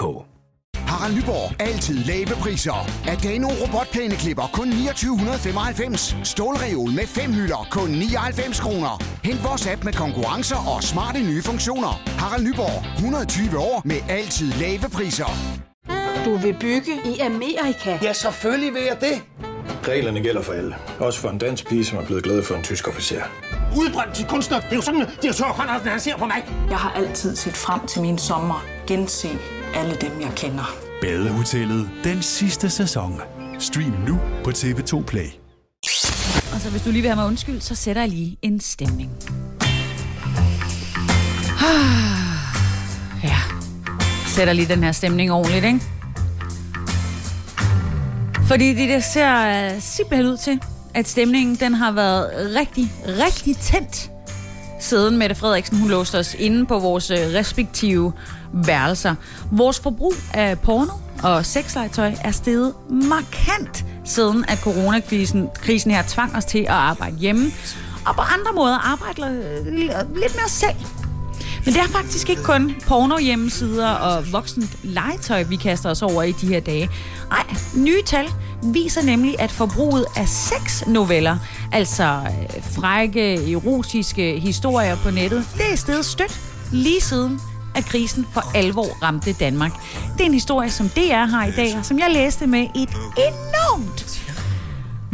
Harald 0.76 1.14
Nyborg. 1.16 1.60
Altid 1.60 1.98
lave 1.98 2.26
priser. 2.26 2.90
Adano 3.08 3.48
robotplæneklipper 3.48 4.50
kun 4.52 4.70
2995. 4.70 6.16
Stålreol 6.24 6.90
med 6.90 7.06
fem 7.06 7.32
hylder 7.32 7.66
kun 7.70 7.90
99 7.90 8.60
kroner. 8.60 9.02
Hent 9.24 9.44
vores 9.44 9.66
app 9.66 9.84
med 9.84 9.92
konkurrencer 9.92 10.76
og 10.76 10.82
smarte 10.82 11.20
nye 11.20 11.42
funktioner. 11.42 11.92
Harald 12.06 12.44
Nyborg. 12.44 12.94
120 12.94 13.58
år 13.58 13.82
med 13.84 13.96
altid 14.08 14.52
lave 14.52 14.90
priser. 14.92 15.30
Du 16.24 16.36
vil 16.36 16.56
bygge 16.60 16.92
i 17.04 17.18
Amerika? 17.18 17.98
Ja, 18.02 18.12
selvfølgelig 18.12 18.74
vil 18.74 18.82
jeg 18.82 18.96
det. 19.00 19.53
Reglerne 19.88 20.20
gælder 20.22 20.42
for 20.42 20.52
alle. 20.52 20.74
Også 20.98 21.20
for 21.20 21.28
en 21.28 21.38
dansk 21.38 21.68
pige, 21.68 21.84
som 21.84 21.98
er 21.98 22.04
blevet 22.06 22.22
glad 22.24 22.42
for 22.42 22.54
en 22.54 22.62
tysk 22.62 22.88
officer. 22.88 23.22
Udbrændt 23.76 24.14
til 24.14 24.26
kunstner. 24.26 24.60
Det 24.60 24.72
er 24.72 24.76
jo 24.76 24.82
sådan, 24.82 25.00
at 25.02 25.08
direktør 25.22 25.44
Conradsen, 25.44 25.88
han 25.88 26.00
ser 26.00 26.16
på 26.16 26.26
mig. 26.26 26.44
Jeg 26.70 26.78
har 26.78 26.90
altid 26.92 27.36
set 27.36 27.56
frem 27.56 27.86
til 27.86 28.02
min 28.02 28.18
sommer. 28.18 28.64
Gense 28.86 29.28
alle 29.74 29.94
dem, 30.00 30.20
jeg 30.20 30.30
kender. 30.36 30.74
Badehotellet 31.00 31.90
den 32.04 32.22
sidste 32.22 32.70
sæson. 32.70 33.20
Stream 33.58 33.94
nu 34.08 34.20
på 34.44 34.50
TV2 34.50 35.04
Play. 35.04 35.26
Og 36.54 36.60
så 36.60 36.70
hvis 36.70 36.82
du 36.82 36.90
lige 36.90 37.02
vil 37.02 37.08
have 37.10 37.16
mig 37.16 37.26
undskyld, 37.26 37.60
så 37.60 37.74
sætter 37.74 38.02
jeg 38.02 38.08
lige 38.08 38.36
en 38.42 38.60
stemning. 38.60 39.10
Ja, 43.24 43.36
sætter 44.26 44.52
lige 44.52 44.68
den 44.68 44.84
her 44.84 44.92
stemning 44.92 45.32
ordentligt, 45.32 45.64
ikke? 45.64 45.80
Fordi 48.46 48.74
det, 48.74 48.88
der 48.88 49.00
ser 49.00 49.46
øh, 49.46 49.80
simpelthen 49.80 50.26
ud 50.26 50.36
til, 50.36 50.60
at 50.94 51.08
stemningen 51.08 51.56
den 51.56 51.74
har 51.74 51.92
været 51.92 52.30
rigtig, 52.56 52.92
rigtig 53.06 53.56
tændt, 53.56 54.10
siden 54.80 55.16
Mette 55.16 55.34
Frederiksen 55.34 55.78
hun 55.78 55.88
låste 55.88 56.18
os 56.18 56.34
inde 56.34 56.66
på 56.66 56.78
vores 56.78 57.10
øh, 57.10 57.18
respektive 57.18 58.12
værelser. 58.52 59.14
Vores 59.50 59.80
forbrug 59.80 60.14
af 60.34 60.58
porno 60.58 60.92
og 61.22 61.46
sexlegetøj 61.46 62.12
er 62.24 62.30
steget 62.30 62.74
markant, 62.90 63.84
siden 64.04 64.44
at 64.48 64.58
coronakrisen 64.58 65.48
krisen 65.54 65.90
her 65.90 66.02
tvang 66.08 66.36
os 66.36 66.44
til 66.44 66.58
at 66.58 66.68
arbejde 66.68 67.16
hjemme, 67.16 67.44
og 68.06 68.14
på 68.14 68.20
andre 68.20 68.52
måder 68.54 68.92
arbejde 68.92 69.22
øh, 69.22 69.66
lidt 70.14 70.34
mere 70.36 70.48
selv. 70.48 71.03
Men 71.64 71.74
det 71.74 71.82
er 71.82 71.88
faktisk 71.88 72.30
ikke 72.30 72.42
kun 72.42 72.74
porno-hjemmesider 72.86 73.88
og 73.88 74.32
voksent 74.32 74.76
legetøj, 74.82 75.42
vi 75.42 75.56
kaster 75.56 75.90
os 75.90 76.02
over 76.02 76.22
i 76.22 76.32
de 76.32 76.46
her 76.46 76.60
dage. 76.60 76.90
Nej, 77.30 77.44
nye 77.76 78.02
tal 78.06 78.26
viser 78.62 79.02
nemlig, 79.02 79.40
at 79.40 79.50
forbruget 79.50 80.06
af 80.16 80.28
seks 80.28 80.86
noveller, 80.86 81.36
altså 81.72 82.04
øh, 82.04 82.62
frække, 82.74 83.52
erotiske 83.52 84.40
historier 84.40 84.96
på 84.96 85.10
nettet, 85.10 85.44
det 85.54 85.72
er 85.72 85.76
stedet 85.76 86.04
stødt 86.04 86.40
lige 86.72 87.00
siden 87.00 87.40
at 87.74 87.84
krisen 87.84 88.26
for 88.32 88.56
alvor 88.56 89.02
ramte 89.02 89.32
Danmark. 89.32 89.72
Det 90.12 90.20
er 90.20 90.26
en 90.26 90.34
historie, 90.34 90.70
som 90.70 90.88
DR 90.88 91.24
har 91.30 91.46
i 91.46 91.52
dag, 91.52 91.78
og 91.78 91.84
som 91.84 91.98
jeg 91.98 92.10
læste 92.10 92.46
med 92.46 92.60
et 92.60 92.90
enormt 93.16 94.22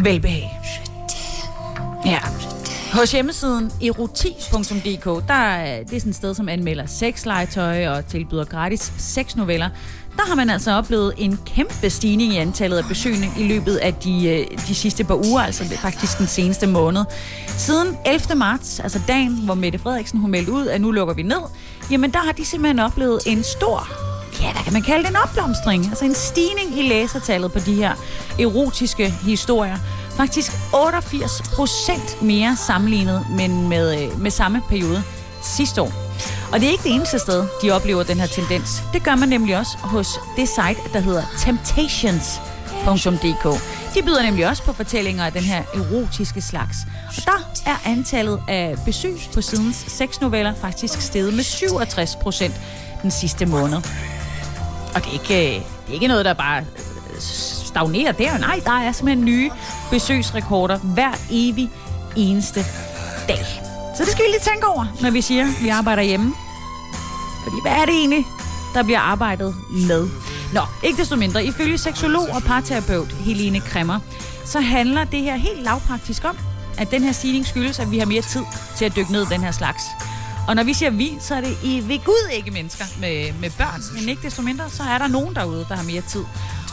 velbehag. 0.03 0.51
Ja, 2.07 2.19
hos 2.93 3.13
hjemmesiden 3.13 3.71
erotis.dk, 3.83 5.29
der 5.29 5.35
er 5.35 5.83
det 5.85 5.97
er 5.97 6.01
sådan 6.01 6.11
et 6.11 6.17
sted, 6.17 6.35
som 6.35 6.49
anmelder 6.49 6.87
sexlegetøj 6.87 7.89
og 7.89 8.07
tilbyder 8.07 8.45
gratis 8.45 8.93
sexnoveller. 8.99 9.69
Der 10.17 10.23
har 10.27 10.35
man 10.35 10.51
altså 10.51 10.73
oplevet 10.73 11.15
en 11.19 11.39
kæmpe 11.47 11.91
stigning 11.91 12.33
i 12.33 12.37
antallet 12.37 12.79
af 12.79 12.85
besøgende 12.89 13.29
i 13.39 13.49
løbet 13.49 13.77
af 13.77 13.95
de, 13.95 14.29
øh, 14.29 14.59
de 14.69 14.75
sidste 14.75 15.05
par 15.05 15.15
uger, 15.15 15.41
altså 15.41 15.65
faktisk 15.65 16.19
den 16.19 16.27
seneste 16.27 16.67
måned. 16.67 17.05
Siden 17.47 17.97
11. 18.07 18.39
marts, 18.39 18.81
altså 18.81 19.01
dagen, 19.09 19.45
hvor 19.45 19.55
Mette 19.55 19.79
Frederiksen 19.79 20.19
hun 20.19 20.31
meldte 20.31 20.53
ud, 20.53 20.67
at 20.67 20.81
nu 20.81 20.91
lukker 20.91 21.15
vi 21.15 21.23
ned, 21.23 21.43
jamen 21.91 22.13
der 22.13 22.19
har 22.19 22.33
de 22.33 22.45
simpelthen 22.45 22.79
oplevet 22.79 23.21
en 23.27 23.43
stor 23.43 24.11
ja, 24.43 24.53
hvad 24.53 24.63
kan 24.63 24.73
man 24.73 24.83
kalde 24.83 25.03
det, 25.03 25.11
en 25.11 25.17
opblomstring. 25.17 25.87
Altså 25.87 26.05
en 26.05 26.15
stigning 26.15 26.79
i 26.79 26.83
læsertallet 26.89 27.53
på 27.53 27.59
de 27.59 27.75
her 27.75 27.95
erotiske 28.39 29.11
historier. 29.11 29.77
Faktisk 30.21 30.53
88 30.75 31.43
procent 31.55 32.23
mere 32.23 32.57
sammenlignet 32.57 33.27
men 33.31 33.69
med, 33.69 34.03
øh, 34.03 34.21
med 34.21 34.31
samme 34.31 34.63
periode 34.69 35.03
sidste 35.43 35.83
år. 35.83 35.93
Og 36.53 36.61
det 36.61 36.67
er 36.67 36.71
ikke 36.71 36.83
det 36.83 36.95
eneste 36.95 37.19
sted, 37.19 37.47
de 37.63 37.71
oplever 37.71 38.03
den 38.03 38.21
her 38.21 38.27
tendens. 38.27 38.83
Det 38.93 39.05
gør 39.05 39.15
man 39.15 39.29
nemlig 39.29 39.59
også 39.59 39.79
hos 39.79 40.09
det 40.37 40.49
site, 40.49 40.81
der 40.93 41.01
hedder 41.01 41.23
temptations.dk. 41.39 43.45
De 43.95 44.03
byder 44.03 44.23
nemlig 44.23 44.49
også 44.49 44.63
på 44.63 44.73
fortællinger 44.73 45.25
af 45.25 45.33
den 45.33 45.43
her 45.43 45.63
erotiske 45.75 46.41
slags. 46.41 46.77
Og 47.17 47.25
der 47.25 47.51
er 47.67 47.77
antallet 47.85 48.43
af 48.49 48.77
besøg 48.85 49.19
på 49.35 49.41
sidens 49.41 49.77
seks 49.77 50.21
noveller 50.21 50.55
faktisk 50.55 51.01
steget 51.01 51.35
med 51.35 51.45
67 51.45 52.17
procent 52.17 52.55
den 53.03 53.11
sidste 53.11 53.47
måned. 53.47 53.77
Og 54.95 55.05
det 55.05 55.07
er 55.07 55.13
ikke, 55.13 55.49
øh, 55.49 55.55
det 55.55 55.89
er 55.89 55.93
ikke 55.93 56.09
noget, 56.09 56.25
der 56.25 56.35
bare 56.35 56.61
øh, 56.61 56.67
stagnerer 57.71 58.13
der. 58.13 58.39
Nej, 58.39 58.61
der 58.65 58.73
er 58.73 58.93
simpelthen 58.93 59.25
nye 59.25 59.51
besøgsrekorder 59.91 60.79
hver 60.79 61.13
evig 61.31 61.71
eneste 62.17 62.61
dag. 63.29 63.47
Så 63.97 64.05
det 64.05 64.13
skal 64.13 64.25
vi 64.25 64.31
lige 64.31 64.51
tænke 64.53 64.67
over, 64.67 64.87
når 65.03 65.11
vi 65.11 65.21
siger, 65.21 65.43
at 65.43 65.63
vi 65.63 65.69
arbejder 65.69 66.03
hjemme. 66.03 66.35
Fordi 67.43 67.57
hvad 67.63 67.73
er 67.73 67.85
det 67.85 67.95
egentlig, 67.95 68.25
der 68.75 68.83
bliver 68.83 69.01
arbejdet 69.01 69.55
med? 69.71 70.09
Nå, 70.55 70.61
ikke 70.83 70.99
desto 71.01 71.17
mindre. 71.17 71.45
Ifølge 71.45 71.79
seksolog 71.79 72.29
og 72.33 72.43
parterapeut 72.43 73.13
Helene 73.13 73.61
Kremmer, 73.61 74.01
så 74.45 74.61
handler 74.61 75.05
det 75.05 75.21
her 75.21 75.37
helt 75.37 75.63
lavpraktisk 75.63 76.25
om, 76.25 76.37
at 76.79 76.91
den 76.91 77.03
her 77.03 77.13
stigning 77.13 77.47
skyldes, 77.47 77.79
at 77.79 77.91
vi 77.91 77.99
har 77.99 78.07
mere 78.07 78.23
tid 78.23 78.43
til 78.77 78.85
at 78.85 78.97
dykke 78.97 79.13
ned 79.13 79.23
i 79.23 79.35
den 79.35 79.41
her 79.41 79.51
slags. 79.51 79.83
Og 80.49 80.57
når 80.57 80.63
vi 80.63 80.75
siger 80.75 80.91
vi, 80.91 81.17
så 81.21 81.35
er 81.35 81.41
det 81.41 81.59
i 81.63 81.83
ved 81.89 82.05
Gud 82.05 82.31
ikke 82.33 82.51
mennesker 82.51 82.85
med, 83.01 83.33
med 83.41 83.51
børn. 83.51 83.83
Men 83.95 84.09
ikke 84.09 84.23
desto 84.23 84.43
mindre, 84.43 84.71
så 84.71 84.83
er 84.83 84.99
der 84.99 85.07
nogen 85.07 85.35
derude, 85.35 85.67
der 85.69 85.77
har 85.77 85.83
mere 85.83 86.03
tid. 86.03 86.25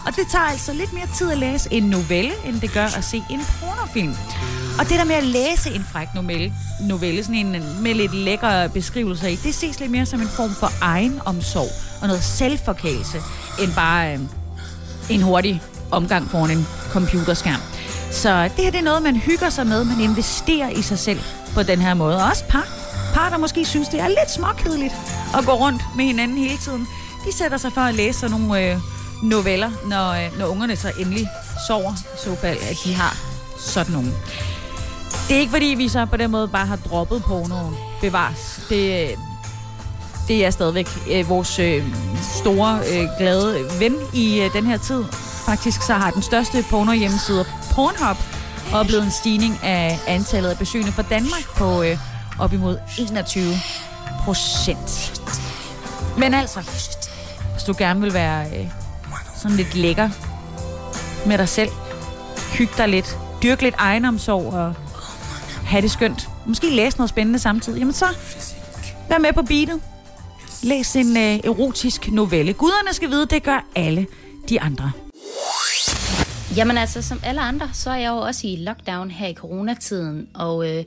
Og 0.07 0.15
det 0.15 0.27
tager 0.31 0.43
altså 0.43 0.73
lidt 0.73 0.93
mere 0.93 1.07
tid 1.17 1.31
at 1.31 1.37
læse 1.37 1.73
en 1.73 1.83
novelle, 1.83 2.31
end 2.45 2.61
det 2.61 2.73
gør 2.73 2.85
at 2.97 3.03
se 3.03 3.23
en 3.29 3.41
pornofilm. 3.59 4.15
Og 4.79 4.89
det 4.89 4.99
der 4.99 5.03
med 5.03 5.15
at 5.15 5.23
læse 5.23 5.71
en 5.75 5.85
fræk 5.91 6.07
novelle, 6.15 6.53
novelle 6.81 7.23
sådan 7.23 7.35
en 7.35 7.81
med 7.81 7.93
lidt 7.93 8.13
lækre 8.13 8.69
beskrivelser 8.69 9.27
i, 9.27 9.35
det 9.35 9.55
ses 9.55 9.79
lidt 9.79 9.91
mere 9.91 10.05
som 10.05 10.21
en 10.21 10.27
form 10.27 10.49
for 10.49 10.71
egen 10.81 11.19
omsorg 11.25 11.69
og 12.01 12.07
noget 12.07 12.23
selvforkælelse, 12.23 13.17
end 13.61 13.73
bare 13.75 14.13
øh, 14.13 14.19
en 15.09 15.21
hurtig 15.21 15.61
omgang 15.91 16.29
foran 16.29 16.51
en 16.51 16.67
computerskærm. 16.91 17.61
Så 18.11 18.43
det 18.43 18.63
her 18.63 18.71
det 18.71 18.79
er 18.79 18.83
noget, 18.83 19.03
man 19.03 19.15
hygger 19.15 19.49
sig 19.49 19.67
med, 19.67 19.83
man 19.83 19.99
investerer 19.99 20.69
i 20.69 20.81
sig 20.81 20.99
selv 20.99 21.19
på 21.53 21.63
den 21.63 21.79
her 21.79 21.93
måde. 21.93 22.15
Og 22.15 22.29
også 22.29 22.43
par, 22.49 22.67
par 23.13 23.29
der 23.29 23.37
måske 23.37 23.65
synes, 23.65 23.87
det 23.87 23.99
er 23.99 24.07
lidt 24.07 24.31
småkedeligt 24.31 24.93
at 25.37 25.45
gå 25.45 25.51
rundt 25.51 25.81
med 25.95 26.05
hinanden 26.05 26.37
hele 26.37 26.57
tiden. 26.57 26.87
De 27.25 27.37
sætter 27.37 27.57
sig 27.57 27.73
for 27.73 27.81
at 27.81 27.95
læse 27.95 28.19
sådan 28.19 28.39
nogle 28.39 28.71
øh, 28.71 28.77
noveller, 29.23 29.71
når, 29.85 30.11
øh, 30.11 30.39
når 30.39 30.45
ungerne 30.45 30.75
så 30.75 30.91
endelig 30.99 31.27
sover, 31.67 31.93
i 31.93 32.17
så 32.23 32.35
fald, 32.35 32.57
at 32.57 32.77
de 32.83 32.93
har 32.93 33.17
sådan 33.59 33.93
nogle. 33.93 34.11
Det 35.27 35.35
er 35.35 35.39
ikke 35.39 35.51
fordi, 35.51 35.65
vi 35.65 35.89
så 35.89 36.05
på 36.05 36.17
den 36.17 36.31
måde 36.31 36.47
bare 36.47 36.65
har 36.65 36.75
droppet 36.75 37.23
pornoen. 37.23 37.75
Bevares. 38.01 38.59
Det, 38.69 39.09
øh, 39.09 39.17
det 40.27 40.45
er 40.45 40.49
stadigvæk 40.49 40.87
øh, 41.11 41.29
vores 41.29 41.59
øh, 41.59 41.83
store, 42.21 42.79
øh, 42.93 43.07
glade 43.17 43.65
ven 43.79 43.95
i 44.13 44.41
øh, 44.41 44.53
den 44.53 44.65
her 44.65 44.77
tid. 44.77 45.03
Faktisk 45.45 45.81
så 45.81 45.93
har 45.93 46.11
den 46.11 46.21
største 46.21 46.65
porno 46.69 46.91
hjemmeside 46.91 47.45
Pornhub 47.71 48.17
oplevet 48.73 49.03
en 49.03 49.11
stigning 49.11 49.59
af 49.63 49.99
antallet 50.07 50.49
af 50.49 50.57
besøgende 50.57 50.91
fra 50.91 51.01
Danmark 51.01 51.43
på 51.55 51.83
øh, 51.83 51.97
op 52.39 52.53
imod 52.53 52.77
21 52.99 53.53
procent. 54.23 55.21
Men 56.17 56.33
altså, 56.33 56.61
hvis 57.51 57.63
du 57.63 57.73
gerne 57.77 58.01
vil 58.01 58.13
være 58.13 58.45
øh, 58.47 58.71
sådan 59.41 59.57
lidt 59.57 59.75
lækker 59.75 60.09
med 61.27 61.37
dig 61.37 61.49
selv, 61.49 61.69
Hyg 62.57 62.69
dig 62.77 62.87
lidt, 62.87 63.17
Dyrk 63.43 63.61
lidt 63.61 63.75
egenomsorg 63.77 64.53
og 64.53 64.73
have 65.65 65.81
det 65.81 65.91
skønt, 65.91 66.29
måske 66.45 66.69
læse 66.69 66.97
noget 66.97 67.09
spændende 67.09 67.39
samtidig, 67.39 67.79
jamen 67.79 67.93
så 67.93 68.05
vær 69.09 69.17
med 69.17 69.33
på 69.33 69.41
beatet. 69.41 69.81
Læs 70.63 70.95
en 70.95 71.17
øh, 71.17 71.23
erotisk 71.23 72.11
novelle. 72.11 72.53
Guderne 72.53 72.93
skal 72.93 73.09
vide, 73.09 73.25
det 73.25 73.43
gør 73.43 73.65
alle 73.75 74.07
de 74.49 74.61
andre. 74.61 74.91
Jamen 76.55 76.77
altså, 76.77 77.01
som 77.01 77.19
alle 77.23 77.41
andre, 77.41 77.69
så 77.73 77.89
er 77.89 77.95
jeg 77.95 78.09
jo 78.09 78.17
også 78.17 78.47
i 78.47 78.55
lockdown 78.55 79.11
her 79.11 79.27
i 79.27 79.33
coronatiden, 79.33 80.27
og 80.35 80.69
øh, 80.69 80.83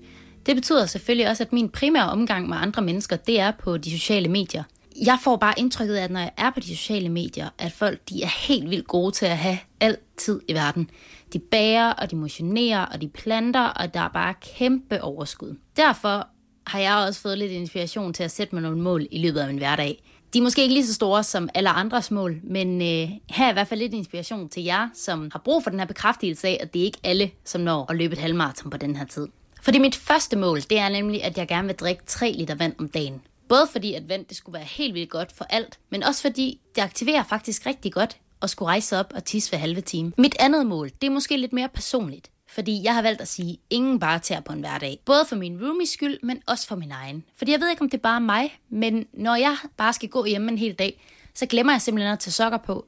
det 0.46 0.56
betyder 0.56 0.86
selvfølgelig 0.86 1.28
også, 1.28 1.42
at 1.42 1.52
min 1.52 1.68
primære 1.68 2.10
omgang 2.10 2.48
med 2.48 2.56
andre 2.60 2.82
mennesker, 2.82 3.16
det 3.16 3.40
er 3.40 3.52
på 3.64 3.76
de 3.76 3.90
sociale 3.90 4.28
medier. 4.28 4.62
Jeg 5.04 5.18
får 5.22 5.36
bare 5.36 5.54
indtrykket 5.56 5.94
af, 5.94 6.04
at 6.04 6.10
når 6.10 6.20
jeg 6.20 6.32
er 6.36 6.50
på 6.50 6.60
de 6.60 6.76
sociale 6.76 7.08
medier, 7.08 7.48
at 7.58 7.72
folk 7.72 8.00
de 8.08 8.22
er 8.22 8.46
helt 8.48 8.70
vildt 8.70 8.86
gode 8.86 9.12
til 9.12 9.26
at 9.26 9.36
have 9.36 9.58
altid 9.80 10.40
i 10.48 10.54
verden. 10.54 10.90
De 11.32 11.38
bager, 11.38 11.90
og 11.90 12.10
de 12.10 12.16
motionerer, 12.16 12.86
og 12.86 13.00
de 13.00 13.08
planter, 13.08 13.64
og 13.64 13.94
der 13.94 14.00
er 14.00 14.08
bare 14.08 14.34
kæmpe 14.58 15.02
overskud. 15.02 15.56
Derfor 15.76 16.26
har 16.66 16.78
jeg 16.78 16.96
også 16.96 17.20
fået 17.20 17.38
lidt 17.38 17.52
inspiration 17.52 18.12
til 18.12 18.22
at 18.22 18.30
sætte 18.30 18.54
mig 18.54 18.62
nogle 18.62 18.80
mål 18.80 19.06
i 19.10 19.18
løbet 19.18 19.40
af 19.40 19.46
min 19.46 19.58
hverdag. 19.58 20.02
De 20.32 20.38
er 20.38 20.42
måske 20.42 20.62
ikke 20.62 20.74
lige 20.74 20.86
så 20.86 20.94
store 20.94 21.24
som 21.24 21.48
alle 21.54 21.70
andres 21.70 22.10
mål, 22.10 22.40
men 22.44 22.82
øh, 22.82 23.08
her 23.30 23.46
er 23.46 23.50
i 23.50 23.52
hvert 23.52 23.68
fald 23.68 23.80
lidt 23.80 23.94
inspiration 23.94 24.48
til 24.48 24.64
jer, 24.64 24.88
som 24.94 25.30
har 25.32 25.40
brug 25.44 25.62
for 25.62 25.70
den 25.70 25.78
her 25.78 25.86
bekræftelse 25.86 26.48
af, 26.48 26.58
at 26.60 26.74
det 26.74 26.80
er 26.80 26.84
ikke 26.84 27.00
alle, 27.04 27.30
som 27.44 27.60
når 27.60 27.90
at 27.90 27.96
løbe 27.96 28.12
et 28.12 28.18
halvmarathon 28.18 28.70
på 28.70 28.76
den 28.76 28.96
her 28.96 29.04
tid. 29.04 29.26
Fordi 29.62 29.78
mit 29.78 29.96
første 29.96 30.36
mål, 30.36 30.60
det 30.60 30.78
er 30.78 30.88
nemlig, 30.88 31.24
at 31.24 31.38
jeg 31.38 31.48
gerne 31.48 31.66
vil 31.66 31.76
drikke 31.76 32.02
3 32.06 32.32
liter 32.32 32.54
vand 32.54 32.74
om 32.78 32.88
dagen. 32.88 33.22
Både 33.50 33.66
fordi, 33.72 33.94
at 33.94 34.08
vand 34.08 34.24
det 34.26 34.36
skulle 34.36 34.54
være 34.54 34.68
helt 34.68 34.94
vildt 34.94 35.10
godt 35.10 35.32
for 35.32 35.44
alt, 35.44 35.78
men 35.90 36.02
også 36.02 36.22
fordi 36.22 36.60
det 36.74 36.82
aktiverer 36.82 37.22
faktisk 37.22 37.66
rigtig 37.66 37.92
godt 37.92 38.16
at 38.42 38.50
skulle 38.50 38.66
rejse 38.66 38.96
op 38.96 39.12
og 39.14 39.24
tisse 39.24 39.50
hver 39.50 39.58
halve 39.58 39.80
time. 39.80 40.12
Mit 40.18 40.36
andet 40.38 40.66
mål, 40.66 40.90
det 41.00 41.06
er 41.06 41.10
måske 41.10 41.36
lidt 41.36 41.52
mere 41.52 41.68
personligt. 41.68 42.30
Fordi 42.48 42.82
jeg 42.84 42.94
har 42.94 43.02
valgt 43.02 43.20
at 43.20 43.28
sige, 43.28 43.58
ingen 43.70 44.00
bare 44.00 44.18
tager 44.18 44.40
på 44.40 44.52
en 44.52 44.60
hverdag. 44.60 45.00
Både 45.04 45.24
for 45.28 45.36
min 45.36 45.58
roomies 45.62 45.88
skyld, 45.88 46.18
men 46.22 46.42
også 46.46 46.66
for 46.66 46.76
min 46.76 46.90
egen. 46.90 47.24
Fordi 47.36 47.52
jeg 47.52 47.60
ved 47.60 47.70
ikke, 47.70 47.82
om 47.82 47.90
det 47.90 47.98
er 47.98 48.02
bare 48.02 48.20
mig, 48.20 48.58
men 48.68 49.06
når 49.12 49.36
jeg 49.36 49.56
bare 49.76 49.92
skal 49.92 50.08
gå 50.08 50.24
hjemme 50.24 50.50
en 50.50 50.58
hel 50.58 50.74
dag, 50.74 51.04
så 51.34 51.46
glemmer 51.46 51.72
jeg 51.72 51.82
simpelthen 51.82 52.12
at 52.12 52.18
tage 52.18 52.32
sokker 52.32 52.58
på. 52.58 52.86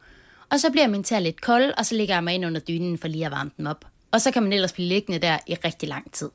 Og 0.50 0.60
så 0.60 0.70
bliver 0.70 0.86
min 0.86 1.04
tær 1.04 1.18
lidt 1.18 1.40
kold, 1.40 1.72
og 1.78 1.86
så 1.86 1.94
ligger 1.94 2.14
jeg 2.14 2.24
mig 2.24 2.34
ind 2.34 2.46
under 2.46 2.60
dynen 2.60 2.98
for 2.98 3.08
lige 3.08 3.26
at 3.26 3.32
varme 3.32 3.50
den 3.56 3.66
op. 3.66 3.84
Og 4.10 4.20
så 4.20 4.30
kan 4.30 4.42
man 4.42 4.52
ellers 4.52 4.72
blive 4.72 4.88
liggende 4.88 5.18
der 5.18 5.38
i 5.46 5.54
rigtig 5.54 5.88
lang 5.88 6.12
tid. 6.12 6.30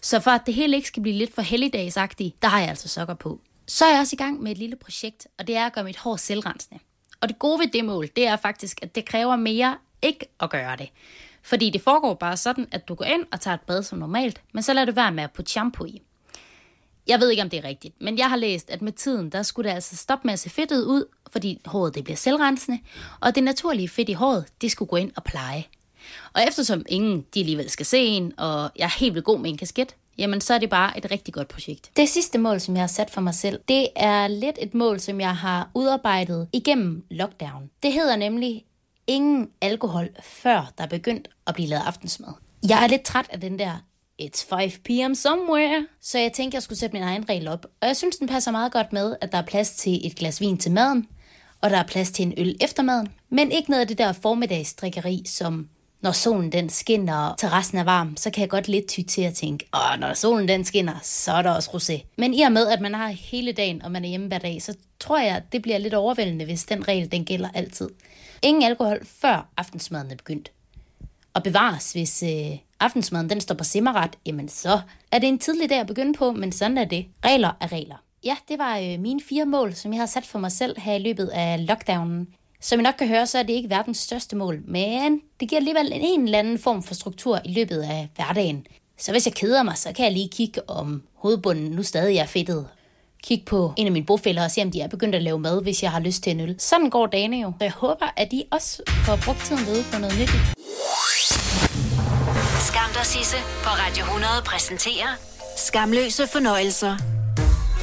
Så 0.00 0.20
for 0.20 0.30
at 0.30 0.46
det 0.46 0.54
hele 0.54 0.76
ikke 0.76 0.88
skal 0.88 1.02
blive 1.02 1.16
lidt 1.16 1.34
for 1.34 1.42
helligdagsagtigt, 1.42 2.42
der 2.42 2.48
har 2.48 2.60
jeg 2.60 2.68
altså 2.68 2.88
sokker 2.88 3.14
på. 3.14 3.40
Så 3.70 3.84
er 3.84 3.90
jeg 3.90 4.00
også 4.00 4.16
i 4.16 4.22
gang 4.22 4.42
med 4.42 4.52
et 4.52 4.58
lille 4.58 4.76
projekt, 4.76 5.26
og 5.38 5.46
det 5.46 5.56
er 5.56 5.66
at 5.66 5.72
gøre 5.72 5.84
mit 5.84 5.96
hår 5.96 6.16
selvrensende. 6.16 6.80
Og 7.20 7.28
det 7.28 7.38
gode 7.38 7.60
ved 7.60 7.66
det 7.66 7.84
mål, 7.84 8.08
det 8.16 8.26
er 8.26 8.36
faktisk, 8.36 8.78
at 8.82 8.94
det 8.94 9.04
kræver 9.04 9.36
mere 9.36 9.78
ikke 10.02 10.26
at 10.40 10.50
gøre 10.50 10.76
det. 10.76 10.88
Fordi 11.42 11.70
det 11.70 11.82
foregår 11.82 12.14
bare 12.14 12.36
sådan, 12.36 12.68
at 12.72 12.88
du 12.88 12.94
går 12.94 13.04
ind 13.04 13.26
og 13.32 13.40
tager 13.40 13.54
et 13.54 13.60
bad 13.60 13.82
som 13.82 13.98
normalt, 13.98 14.42
men 14.54 14.62
så 14.62 14.72
lader 14.72 14.86
du 14.86 14.92
være 14.92 15.12
med 15.12 15.24
at 15.24 15.32
putte 15.32 15.50
shampoo 15.50 15.86
i. 15.86 16.02
Jeg 17.06 17.20
ved 17.20 17.30
ikke, 17.30 17.42
om 17.42 17.50
det 17.50 17.58
er 17.58 17.64
rigtigt, 17.64 17.94
men 18.00 18.18
jeg 18.18 18.28
har 18.28 18.36
læst, 18.36 18.70
at 18.70 18.82
med 18.82 18.92
tiden, 18.92 19.30
der 19.30 19.42
skulle 19.42 19.68
det 19.68 19.74
altså 19.74 19.96
stoppe 19.96 20.26
med 20.26 20.32
at 20.32 20.38
se 20.38 20.50
fedtet 20.50 20.84
ud, 20.84 21.04
fordi 21.30 21.60
håret 21.64 21.94
det 21.94 22.04
bliver 22.04 22.16
selvrensende, 22.16 22.78
og 23.20 23.34
det 23.34 23.44
naturlige 23.44 23.88
fedt 23.88 24.08
i 24.08 24.12
håret, 24.12 24.44
det 24.60 24.70
skulle 24.70 24.88
gå 24.88 24.96
ind 24.96 25.12
og 25.16 25.24
pleje. 25.24 25.64
Og 26.32 26.42
eftersom 26.48 26.84
ingen 26.88 27.26
de 27.34 27.40
alligevel 27.40 27.70
skal 27.70 27.86
se 27.86 27.98
en, 27.98 28.32
og 28.38 28.70
jeg 28.76 28.84
er 28.84 28.98
helt 28.98 29.14
vildt 29.14 29.26
god 29.26 29.40
med 29.40 29.50
en 29.50 29.58
kasket, 29.58 29.96
jamen 30.20 30.40
så 30.40 30.54
er 30.54 30.58
det 30.58 30.70
bare 30.70 30.98
et 30.98 31.10
rigtig 31.10 31.34
godt 31.34 31.48
projekt. 31.48 31.90
Det 31.96 32.08
sidste 32.08 32.38
mål, 32.38 32.60
som 32.60 32.74
jeg 32.74 32.82
har 32.82 32.88
sat 32.88 33.10
for 33.10 33.20
mig 33.20 33.34
selv, 33.34 33.60
det 33.68 33.88
er 33.96 34.28
lidt 34.28 34.58
et 34.60 34.74
mål, 34.74 35.00
som 35.00 35.20
jeg 35.20 35.36
har 35.36 35.70
udarbejdet 35.74 36.48
igennem 36.52 37.04
lockdown. 37.10 37.70
Det 37.82 37.92
hedder 37.92 38.16
nemlig 38.16 38.64
ingen 39.06 39.50
alkohol, 39.60 40.08
før 40.22 40.72
der 40.78 40.84
er 40.84 40.88
begyndt 40.88 41.28
at 41.46 41.54
blive 41.54 41.68
lavet 41.68 41.82
aftensmad. 41.86 42.32
Jeg 42.68 42.84
er 42.84 42.86
lidt 42.86 43.02
træt 43.02 43.26
af 43.30 43.40
den 43.40 43.58
der 43.58 43.84
It's 44.22 44.46
5 44.48 44.70
p.m. 44.84 45.14
somewhere. 45.14 45.86
Så 46.00 46.18
jeg 46.18 46.32
tænkte, 46.32 46.54
jeg 46.54 46.62
skulle 46.62 46.78
sætte 46.78 46.92
min 46.92 47.02
egen 47.02 47.28
regel 47.28 47.48
op. 47.48 47.66
Og 47.80 47.88
jeg 47.88 47.96
synes, 47.96 48.16
den 48.16 48.28
passer 48.28 48.50
meget 48.50 48.72
godt 48.72 48.92
med, 48.92 49.16
at 49.20 49.32
der 49.32 49.38
er 49.38 49.46
plads 49.46 49.70
til 49.70 50.06
et 50.06 50.16
glas 50.16 50.40
vin 50.40 50.58
til 50.58 50.72
maden, 50.72 51.06
og 51.60 51.70
der 51.70 51.76
er 51.76 51.86
plads 51.86 52.10
til 52.10 52.22
en 52.22 52.34
øl 52.36 52.56
efter 52.60 52.82
maden. 52.82 53.08
Men 53.30 53.52
ikke 53.52 53.70
noget 53.70 53.80
af 53.80 53.88
det 53.88 53.98
der 53.98 54.12
formiddagsdrikkeri, 54.12 55.22
som 55.26 55.68
når 56.02 56.12
solen 56.12 56.52
den 56.52 56.68
skinner, 56.68 57.16
og 57.16 57.38
terrassen 57.38 57.78
er 57.78 57.84
varm, 57.84 58.16
så 58.16 58.30
kan 58.30 58.40
jeg 58.40 58.50
godt 58.50 58.68
lidt 58.68 58.86
ty 58.86 59.00
til 59.08 59.22
at 59.22 59.34
tænke, 59.34 59.66
åh, 59.74 60.00
når 60.00 60.14
solen 60.14 60.48
den 60.48 60.64
skinner, 60.64 60.94
så 61.02 61.32
er 61.32 61.42
der 61.42 61.50
også 61.50 61.70
rosé. 61.70 62.06
Men 62.16 62.34
i 62.34 62.42
og 62.42 62.52
med, 62.52 62.66
at 62.68 62.80
man 62.80 62.94
har 62.94 63.08
hele 63.08 63.52
dagen, 63.52 63.82
og 63.82 63.92
man 63.92 64.04
er 64.04 64.08
hjemme 64.08 64.26
hver 64.26 64.38
dag, 64.38 64.62
så 64.62 64.76
tror 65.00 65.18
jeg, 65.18 65.36
at 65.36 65.42
det 65.52 65.62
bliver 65.62 65.78
lidt 65.78 65.94
overvældende, 65.94 66.44
hvis 66.44 66.64
den 66.64 66.88
regel, 66.88 67.12
den 67.12 67.24
gælder 67.24 67.48
altid. 67.54 67.88
Ingen 68.42 68.62
alkohol, 68.62 69.06
før 69.06 69.48
aftensmaden 69.56 70.10
er 70.10 70.16
begyndt. 70.16 70.50
Og 71.34 71.42
bevares, 71.42 71.92
hvis 71.92 72.22
øh, 72.22 72.58
aftensmaden 72.80 73.30
den 73.30 73.40
står 73.40 73.54
på 73.54 73.64
simmeret, 73.64 74.10
jamen 74.26 74.48
så 74.48 74.80
er 75.12 75.18
det 75.18 75.28
en 75.28 75.38
tidlig 75.38 75.70
dag 75.70 75.80
at 75.80 75.86
begynde 75.86 76.14
på, 76.14 76.32
men 76.32 76.52
sådan 76.52 76.78
er 76.78 76.84
det. 76.84 77.06
Regler 77.24 77.50
er 77.60 77.72
regler. 77.72 77.96
Ja, 78.24 78.36
det 78.48 78.58
var 78.58 78.78
øh, 78.78 79.00
mine 79.00 79.20
fire 79.28 79.46
mål, 79.46 79.74
som 79.74 79.92
jeg 79.92 80.00
har 80.00 80.06
sat 80.06 80.26
for 80.26 80.38
mig 80.38 80.52
selv 80.52 80.80
her 80.80 80.94
i 80.94 80.98
løbet 80.98 81.26
af 81.26 81.66
lockdownen. 81.66 82.28
Som 82.62 82.80
I 82.80 82.82
nok 82.82 82.94
kan 82.98 83.08
høre, 83.08 83.26
så 83.26 83.38
er 83.38 83.42
det 83.42 83.52
ikke 83.52 83.70
verdens 83.70 83.98
største 83.98 84.36
mål, 84.36 84.60
men 84.68 85.20
det 85.40 85.48
giver 85.48 85.60
alligevel 85.60 85.92
en 85.92 86.24
eller 86.24 86.38
anden 86.38 86.58
form 86.58 86.82
for 86.82 86.94
struktur 86.94 87.40
i 87.44 87.52
løbet 87.52 87.82
af 87.82 88.08
hverdagen. 88.16 88.66
Så 88.98 89.12
hvis 89.12 89.26
jeg 89.26 89.34
keder 89.34 89.62
mig, 89.62 89.78
så 89.78 89.92
kan 89.92 90.04
jeg 90.04 90.12
lige 90.12 90.28
kigge 90.28 90.70
om 90.70 91.02
hovedbunden 91.14 91.70
nu 91.70 91.82
stadig 91.82 92.16
er 92.16 92.26
fedtet. 92.26 92.68
Kig 93.24 93.42
på 93.46 93.72
en 93.76 93.86
af 93.86 93.92
mine 93.92 94.06
bofælder 94.06 94.44
og 94.44 94.50
se, 94.50 94.62
om 94.62 94.70
de 94.70 94.80
er 94.80 94.88
begyndt 94.88 95.14
at 95.14 95.22
lave 95.22 95.38
mad, 95.38 95.62
hvis 95.62 95.82
jeg 95.82 95.90
har 95.90 96.00
lyst 96.00 96.22
til 96.22 96.30
en 96.30 96.40
øl. 96.40 96.54
Sådan 96.58 96.90
går 96.90 97.06
dagene 97.06 97.36
jo. 97.36 97.52
Så 97.58 97.64
jeg 97.64 97.72
håber, 97.72 98.06
at 98.16 98.32
I 98.32 98.44
også 98.50 98.82
får 99.06 99.18
brugt 99.24 99.44
tiden 99.44 99.66
ved 99.66 99.84
på 99.92 99.98
noget 99.98 100.18
nyttigt. 100.18 100.42
Skam 102.68 102.90
dig, 102.94 103.06
Sisse 103.06 103.36
på 103.62 103.68
Radio 103.68 104.04
100 104.04 104.32
præsenterer 104.46 105.08
Skamløse 105.56 106.26
fornøjelser. 106.26 107.19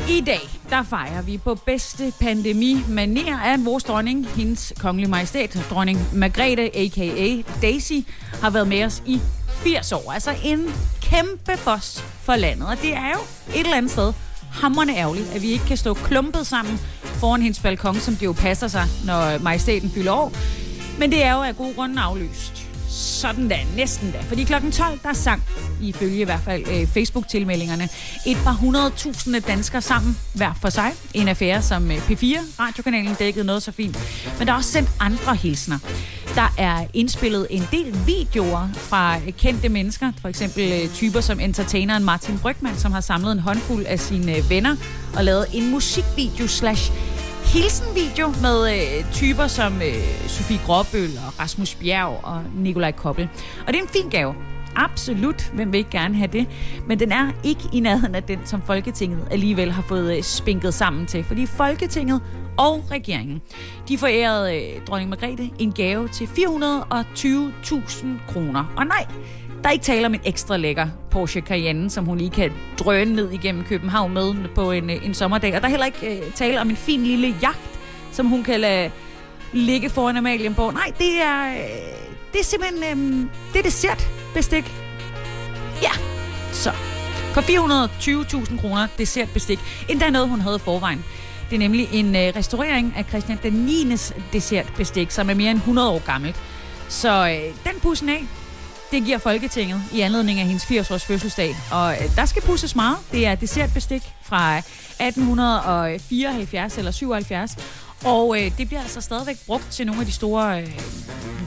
I 0.09 0.21
dag, 0.21 0.49
der 0.69 0.83
fejrer 0.83 1.21
vi 1.21 1.37
på 1.37 1.55
bedste 1.55 2.13
pandemi 2.21 2.73
manér 2.73 3.45
af 3.45 3.65
vores 3.65 3.83
dronning, 3.83 4.27
hendes 4.27 4.73
kongelige 4.79 5.09
majestæt, 5.09 5.65
dronning 5.69 5.99
Margrethe, 6.13 6.77
a.k.a. 6.77 7.41
Daisy, 7.61 7.93
har 8.41 8.49
været 8.49 8.67
med 8.67 8.83
os 8.83 9.03
i 9.05 9.19
80 9.49 9.91
år. 9.91 10.11
Altså 10.11 10.35
en 10.43 10.73
kæmpe 11.01 11.51
boss 11.65 12.03
for 12.21 12.35
landet. 12.35 12.67
Og 12.67 12.77
det 12.81 12.93
er 12.93 13.09
jo 13.09 13.19
et 13.55 13.59
eller 13.59 13.77
andet 13.77 13.91
sted 13.91 14.13
hammerne 14.51 14.97
ærgerligt, 14.97 15.29
at 15.35 15.41
vi 15.41 15.47
ikke 15.47 15.65
kan 15.65 15.77
stå 15.77 15.93
klumpet 15.93 16.47
sammen 16.47 16.79
foran 17.03 17.41
hendes 17.41 17.59
balkon, 17.59 17.95
som 17.95 18.15
det 18.15 18.25
jo 18.25 18.33
passer 18.33 18.67
sig, 18.67 18.85
når 19.05 19.37
majestæten 19.43 19.89
fylder 19.89 20.11
år. 20.11 20.31
Men 20.99 21.11
det 21.11 21.23
er 21.23 21.33
jo 21.33 21.43
af 21.43 21.55
gode 21.55 21.73
grunde 21.73 22.01
aflyst. 22.01 22.56
Sådan 22.97 23.47
da, 23.47 23.59
næsten 23.75 24.11
da. 24.11 24.17
Fordi 24.21 24.43
klokken 24.43 24.71
12, 24.71 24.99
der 25.03 25.13
sang, 25.13 25.43
ifølge 25.81 26.21
i 26.21 26.23
hvert 26.23 26.39
fald 26.39 26.63
øh, 26.67 26.87
Facebook-tilmeldingerne, 26.87 27.89
et 28.27 28.37
par 28.43 28.51
hundredtusinde 28.51 29.39
danskere 29.39 29.81
sammen, 29.81 30.17
hver 30.33 30.53
for 30.61 30.69
sig. 30.69 30.91
En 31.13 31.27
affære, 31.27 31.61
som 31.61 31.91
øh, 31.91 31.97
P4, 31.97 32.39
radiokanalen, 32.59 33.15
dækkede 33.19 33.45
noget 33.45 33.63
så 33.63 33.71
fint. 33.71 33.97
Men 34.37 34.47
der 34.47 34.53
er 34.53 34.57
også 34.57 34.71
sendt 34.71 34.89
andre 34.99 35.35
hilsner. 35.35 35.79
Der 36.35 36.53
er 36.57 36.85
indspillet 36.93 37.47
en 37.49 37.63
del 37.71 37.95
videoer 38.05 38.67
fra 38.73 39.17
øh, 39.17 39.33
kendte 39.33 39.69
mennesker. 39.69 40.11
For 40.21 40.29
eksempel 40.29 40.71
øh, 40.71 40.89
typer 40.89 41.21
som 41.21 41.39
entertaineren 41.39 42.03
Martin 42.03 42.39
Brygman, 42.39 42.77
som 42.77 42.91
har 42.91 43.01
samlet 43.01 43.31
en 43.31 43.39
håndfuld 43.39 43.85
af 43.85 43.99
sine 43.99 44.35
øh, 44.35 44.49
venner 44.49 44.75
og 45.15 45.23
lavet 45.23 45.45
en 45.53 45.71
musikvideo 45.71 46.47
slash 46.47 46.91
hilsenvideo 47.53 48.27
med 48.41 48.73
øh, 48.73 49.11
typer 49.13 49.47
som 49.47 49.73
øh, 49.81 50.27
Sofie 50.27 50.59
Gråbøl 50.65 51.09
og 51.27 51.39
Rasmus 51.39 51.75
Bjerg 51.75 52.19
og 52.23 52.43
Nikolaj 52.55 52.91
Koppel. 52.91 53.29
Og 53.67 53.73
det 53.73 53.75
er 53.75 53.83
en 53.83 53.89
fin 53.89 54.09
gave. 54.09 54.35
Absolut, 54.75 55.51
hvem 55.53 55.71
vil 55.71 55.77
ikke 55.77 55.89
gerne 55.89 56.15
have 56.15 56.27
det? 56.27 56.47
Men 56.87 56.99
den 56.99 57.11
er 57.11 57.31
ikke 57.43 57.61
i 57.73 57.79
nærheden 57.79 58.15
af 58.15 58.23
den, 58.23 58.39
som 58.45 58.61
Folketinget 58.61 59.27
alligevel 59.31 59.71
har 59.71 59.81
fået 59.81 60.17
øh, 60.17 60.23
spinket 60.23 60.73
sammen 60.73 61.05
til. 61.05 61.23
Fordi 61.23 61.45
Folketinget 61.45 62.21
og 62.57 62.83
regeringen, 62.91 63.41
de 63.87 63.97
forærede 63.97 64.55
øh, 64.55 64.85
dronning 64.87 65.09
Margrethe 65.09 65.51
en 65.59 65.71
gave 65.71 66.07
til 66.07 66.25
420.000 66.25 68.05
kroner. 68.27 68.73
Og 68.77 68.85
nej, 68.85 69.05
der 69.63 69.69
er 69.69 69.71
ikke 69.71 69.85
tale 69.85 70.05
om 70.05 70.13
en 70.13 70.21
ekstra 70.25 70.57
lækker 70.57 70.87
Porsche 71.11 71.41
Cayenne, 71.41 71.89
som 71.89 72.05
hun 72.05 72.17
lige 72.17 72.29
kan 72.29 72.51
drøne 72.79 73.15
ned 73.15 73.31
igennem 73.31 73.63
København 73.63 74.13
med 74.13 74.35
på 74.55 74.71
en, 74.71 74.89
øh, 74.89 75.05
en 75.05 75.13
sommerdag. 75.13 75.55
Og 75.55 75.61
der 75.61 75.67
er 75.67 75.69
heller 75.69 75.85
ikke 75.85 76.17
øh, 76.17 76.31
tale 76.31 76.61
om 76.61 76.69
en 76.69 76.75
fin 76.75 77.03
lille 77.03 77.35
jagt, 77.41 77.79
som 78.11 78.25
hun 78.25 78.43
kan 78.43 78.59
lade 78.59 78.91
ligge 79.53 79.89
foran 79.89 80.17
Amalienborg. 80.17 80.73
Nej, 80.73 80.91
det 80.97 81.21
er, 81.21 81.47
øh, 81.47 81.57
det 82.33 82.39
er 82.39 82.43
simpelthen 82.43 82.83
øh, 82.83 83.29
det 83.53 83.59
er 83.59 83.63
dessertbestik. 83.63 84.73
Ja, 85.81 85.91
så. 86.51 86.71
For 87.33 87.41
420.000 87.41 88.61
kroner 88.61 88.87
dessertbestik. 88.97 89.59
Endda 89.89 90.09
noget, 90.09 90.29
hun 90.29 90.41
havde 90.41 90.59
forvejen. 90.59 91.05
Det 91.49 91.55
er 91.55 91.59
nemlig 91.59 91.87
en 91.91 92.15
øh, 92.15 92.21
restaurering 92.35 92.93
af 92.97 93.05
Christian 93.05 93.39
den 93.43 93.53
9. 93.53 93.95
dessertbestik, 94.33 95.11
som 95.11 95.29
er 95.29 95.33
mere 95.33 95.51
end 95.51 95.59
100 95.59 95.89
år 95.89 96.05
gammelt. 96.05 96.35
Så 96.89 97.27
øh, 97.29 97.71
den 97.71 97.79
pussen 97.81 98.09
af, 98.09 98.27
det 98.91 99.05
giver 99.05 99.17
Folketinget 99.17 99.81
i 99.93 100.01
anledning 100.01 100.39
af 100.39 100.45
hendes 100.45 100.63
80-års 100.63 101.05
fødselsdag. 101.05 101.55
Og 101.71 101.93
øh, 101.93 102.15
der 102.15 102.25
skal 102.25 102.41
pusses 102.41 102.75
meget. 102.75 102.97
Det 103.11 103.27
er 103.27 103.35
dessertbestik 103.35 104.01
fra 104.23 104.57
1874 104.57 106.77
eller 106.77 106.91
77. 106.91 107.55
Og 108.05 108.41
øh, 108.41 108.51
det 108.57 108.67
bliver 108.67 108.81
altså 108.81 109.01
stadigvæk 109.01 109.37
brugt 109.45 109.67
til 109.71 109.85
nogle 109.85 110.01
af 110.01 110.05
de 110.05 110.11
store 110.11 110.61
øh, 110.61 110.67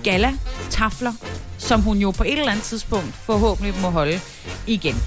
gala-tafler, 0.05 1.13
som 1.59 1.83
hun 1.83 1.99
jo 1.99 2.11
på 2.11 2.25
et 2.25 2.39
eller 2.39 2.51
andet 2.51 2.65
tidspunkt 2.65 3.15
forhåbentlig 3.15 3.75
må 3.83 3.91
holde 3.91 4.21
igen. 4.67 5.03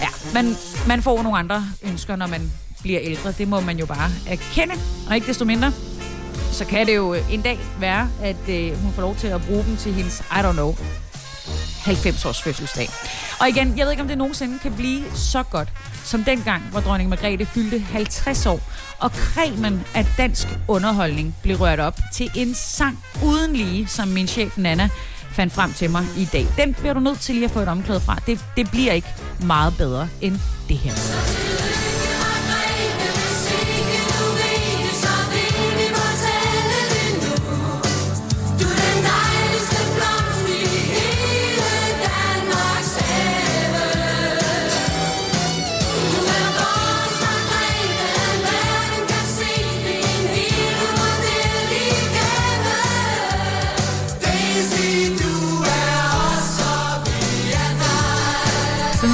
Ja, 0.00 0.08
man, 0.34 0.54
man 0.88 1.02
får 1.02 1.22
nogle 1.22 1.38
andre 1.38 1.66
ønsker, 1.82 2.16
når 2.16 2.26
man 2.26 2.52
bliver 2.82 3.00
ældre. 3.02 3.32
Det 3.32 3.48
må 3.48 3.60
man 3.60 3.78
jo 3.78 3.86
bare 3.86 4.10
erkende. 4.28 4.74
Og 5.08 5.14
ikke 5.14 5.26
desto 5.26 5.44
mindre, 5.44 5.72
så 6.52 6.64
kan 6.64 6.86
det 6.86 6.96
jo 6.96 7.14
øh, 7.14 7.34
en 7.34 7.42
dag 7.42 7.58
være, 7.80 8.10
at 8.22 8.48
øh, 8.48 8.82
hun 8.82 8.92
får 8.92 9.02
lov 9.02 9.16
til 9.16 9.26
at 9.26 9.42
bruge 9.46 9.64
dem 9.64 9.76
til 9.76 9.92
hendes, 9.92 10.20
I 10.20 10.40
don't 10.40 10.52
know, 10.52 10.74
90-års 11.80 12.42
fødselsdag. 12.42 12.88
Og 13.40 13.48
igen, 13.48 13.78
jeg 13.78 13.84
ved 13.84 13.90
ikke, 13.90 14.02
om 14.02 14.08
det 14.08 14.18
nogensinde 14.18 14.58
kan 14.58 14.72
blive 14.72 15.02
så 15.14 15.42
godt, 15.42 15.68
som 16.04 16.24
dengang, 16.24 16.62
hvor 16.62 16.80
dronning 16.80 17.10
Margrethe 17.10 17.46
fyldte 17.46 17.78
50 17.78 18.46
år, 18.46 18.60
og 18.98 19.12
kremen 19.12 19.82
af 19.94 20.06
dansk 20.18 20.48
underholdning 20.68 21.36
blev 21.42 21.56
rørt 21.56 21.80
op 21.80 21.98
til 22.12 22.30
en 22.34 22.54
sang 22.54 23.04
uden 23.24 23.56
lige, 23.56 23.86
som 23.86 24.08
min 24.08 24.26
chef 24.26 24.56
Nana 24.56 24.88
fandt 25.32 25.52
frem 25.52 25.72
til 25.72 25.90
mig 25.90 26.04
i 26.16 26.24
dag. 26.24 26.46
Den 26.56 26.74
bliver 26.74 26.94
du 26.94 27.00
nødt 27.00 27.20
til 27.20 27.34
lige 27.34 27.44
at 27.44 27.50
få 27.50 27.60
et 27.60 27.68
omklæde 27.68 28.00
fra. 28.00 28.18
Det, 28.26 28.44
det 28.56 28.70
bliver 28.70 28.92
ikke 28.92 29.08
meget 29.40 29.74
bedre 29.76 30.08
end 30.20 30.38
det 30.68 30.76
her. 30.76 31.89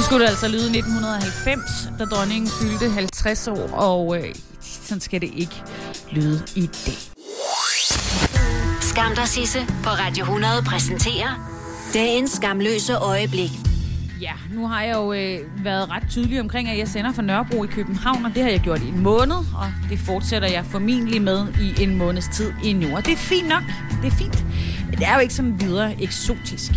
Skulle 0.07 0.23
det 0.23 0.29
altså 0.29 0.47
lyde 0.47 0.77
1990, 0.77 1.89
da 1.99 2.05
dronningen 2.05 2.49
fyldte 2.61 2.89
50 2.89 3.47
år, 3.47 3.69
og 3.73 4.17
øh, 4.17 4.35
sådan 4.61 5.01
skal 5.01 5.21
det 5.21 5.29
ikke 5.35 5.63
lyde 6.11 6.43
i 6.55 6.65
dag. 6.85 6.97
Skam 8.81 9.15
dig, 9.15 9.27
Sisse, 9.27 9.59
på 9.83 9.89
Radio 9.89 10.23
100 10.23 10.63
præsenterer 10.65 11.29
dagens 11.93 12.31
skamløse 12.31 12.95
øjeblik. 12.95 13.49
Ja, 14.21 14.31
nu 14.53 14.67
har 14.67 14.83
jeg 14.83 14.95
jo 14.95 15.13
øh, 15.13 15.39
været 15.63 15.89
ret 15.89 16.03
tydelig 16.09 16.41
omkring, 16.41 16.69
at 16.69 16.77
jeg 16.77 16.87
sender 16.87 17.13
fra 17.13 17.21
Nørrebro 17.21 17.63
i 17.63 17.67
København, 17.67 18.25
og 18.25 18.31
det 18.35 18.43
har 18.43 18.49
jeg 18.49 18.59
gjort 18.59 18.81
i 18.81 18.87
en 18.87 19.03
måned, 19.03 19.35
og 19.35 19.67
det 19.89 19.99
fortsætter 19.99 20.47
jeg 20.47 20.65
formentlig 20.65 21.21
med 21.21 21.47
i 21.61 21.83
en 21.83 21.97
måneds 21.97 22.27
tid 22.27 22.53
endnu. 22.63 22.95
Og 22.95 23.05
det 23.05 23.13
er 23.13 23.17
fint 23.17 23.47
nok, 23.47 23.63
det 24.01 24.07
er 24.07 24.15
fint. 24.15 24.45
Men 24.89 24.99
det 24.99 25.07
er 25.07 25.13
jo 25.13 25.19
ikke 25.19 25.33
sådan 25.33 25.61
videre 25.61 26.01
eksotisk, 26.01 26.71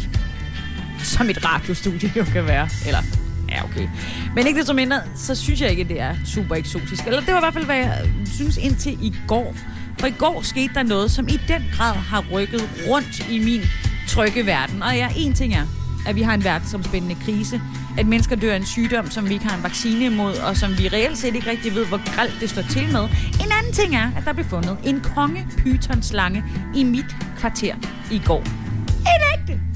som 1.02 1.30
et 1.30 1.44
radiostudie 1.44 2.12
jo 2.16 2.24
kan 2.24 2.46
være. 2.46 2.68
Eller, 2.86 3.19
ja 3.50 3.64
okay. 3.64 3.88
Men 4.34 4.46
ikke 4.46 4.60
desto 4.60 4.74
mindre, 4.74 5.00
så 5.16 5.34
synes 5.34 5.60
jeg 5.60 5.70
ikke, 5.70 5.82
at 5.82 5.88
det 5.88 6.00
er 6.00 6.14
super 6.24 6.54
eksotisk. 6.54 7.06
Eller 7.06 7.20
det 7.20 7.32
var 7.34 7.40
i 7.40 7.42
hvert 7.42 7.54
fald, 7.54 7.64
hvad 7.64 7.76
jeg 7.76 8.02
øh, 8.04 8.26
synes 8.26 8.56
indtil 8.56 8.98
i 9.02 9.14
går. 9.26 9.54
For 9.98 10.06
i 10.06 10.14
går 10.18 10.42
skete 10.42 10.74
der 10.74 10.82
noget, 10.82 11.10
som 11.10 11.28
i 11.28 11.40
den 11.48 11.64
grad 11.76 11.94
har 11.94 12.24
rykket 12.32 12.70
rundt 12.88 13.30
i 13.30 13.44
min 13.44 13.60
trygge 14.08 14.46
verden. 14.46 14.82
Og 14.82 14.96
ja, 14.96 15.08
en 15.16 15.32
ting 15.32 15.54
er, 15.54 15.66
at 16.06 16.16
vi 16.16 16.22
har 16.22 16.34
en 16.34 16.44
verdensomspændende 16.44 17.16
krise. 17.24 17.60
At 17.98 18.06
mennesker 18.06 18.36
dør 18.36 18.52
af 18.52 18.56
en 18.56 18.66
sygdom, 18.66 19.10
som 19.10 19.28
vi 19.28 19.34
ikke 19.34 19.46
har 19.46 19.56
en 19.56 19.62
vaccine 19.62 20.04
imod, 20.04 20.34
og 20.36 20.56
som 20.56 20.78
vi 20.78 20.88
reelt 20.88 21.18
set 21.18 21.34
ikke 21.34 21.50
rigtig 21.50 21.74
ved, 21.74 21.86
hvor 21.86 22.14
gralt 22.14 22.36
det 22.40 22.50
står 22.50 22.62
til 22.62 22.92
med. 22.92 23.02
En 23.44 23.52
anden 23.58 23.72
ting 23.72 23.96
er, 23.96 24.10
at 24.16 24.24
der 24.24 24.32
blev 24.32 24.46
fundet 24.46 24.78
en 24.84 25.00
kongepythonslange 25.00 26.44
i 26.74 26.84
mit 26.84 27.16
kvarter 27.38 27.74
i 28.10 28.22
går. 28.26 28.42
En 29.00 29.22
ægte 29.38 29.69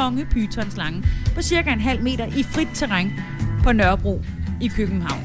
kongepythonslange 0.00 1.04
på 1.34 1.42
cirka 1.42 1.72
en 1.72 1.80
halv 1.80 2.02
meter 2.02 2.26
i 2.26 2.42
frit 2.42 2.68
terræn 2.74 3.12
på 3.62 3.72
Nørrebro 3.72 4.22
i 4.60 4.68
København. 4.68 5.22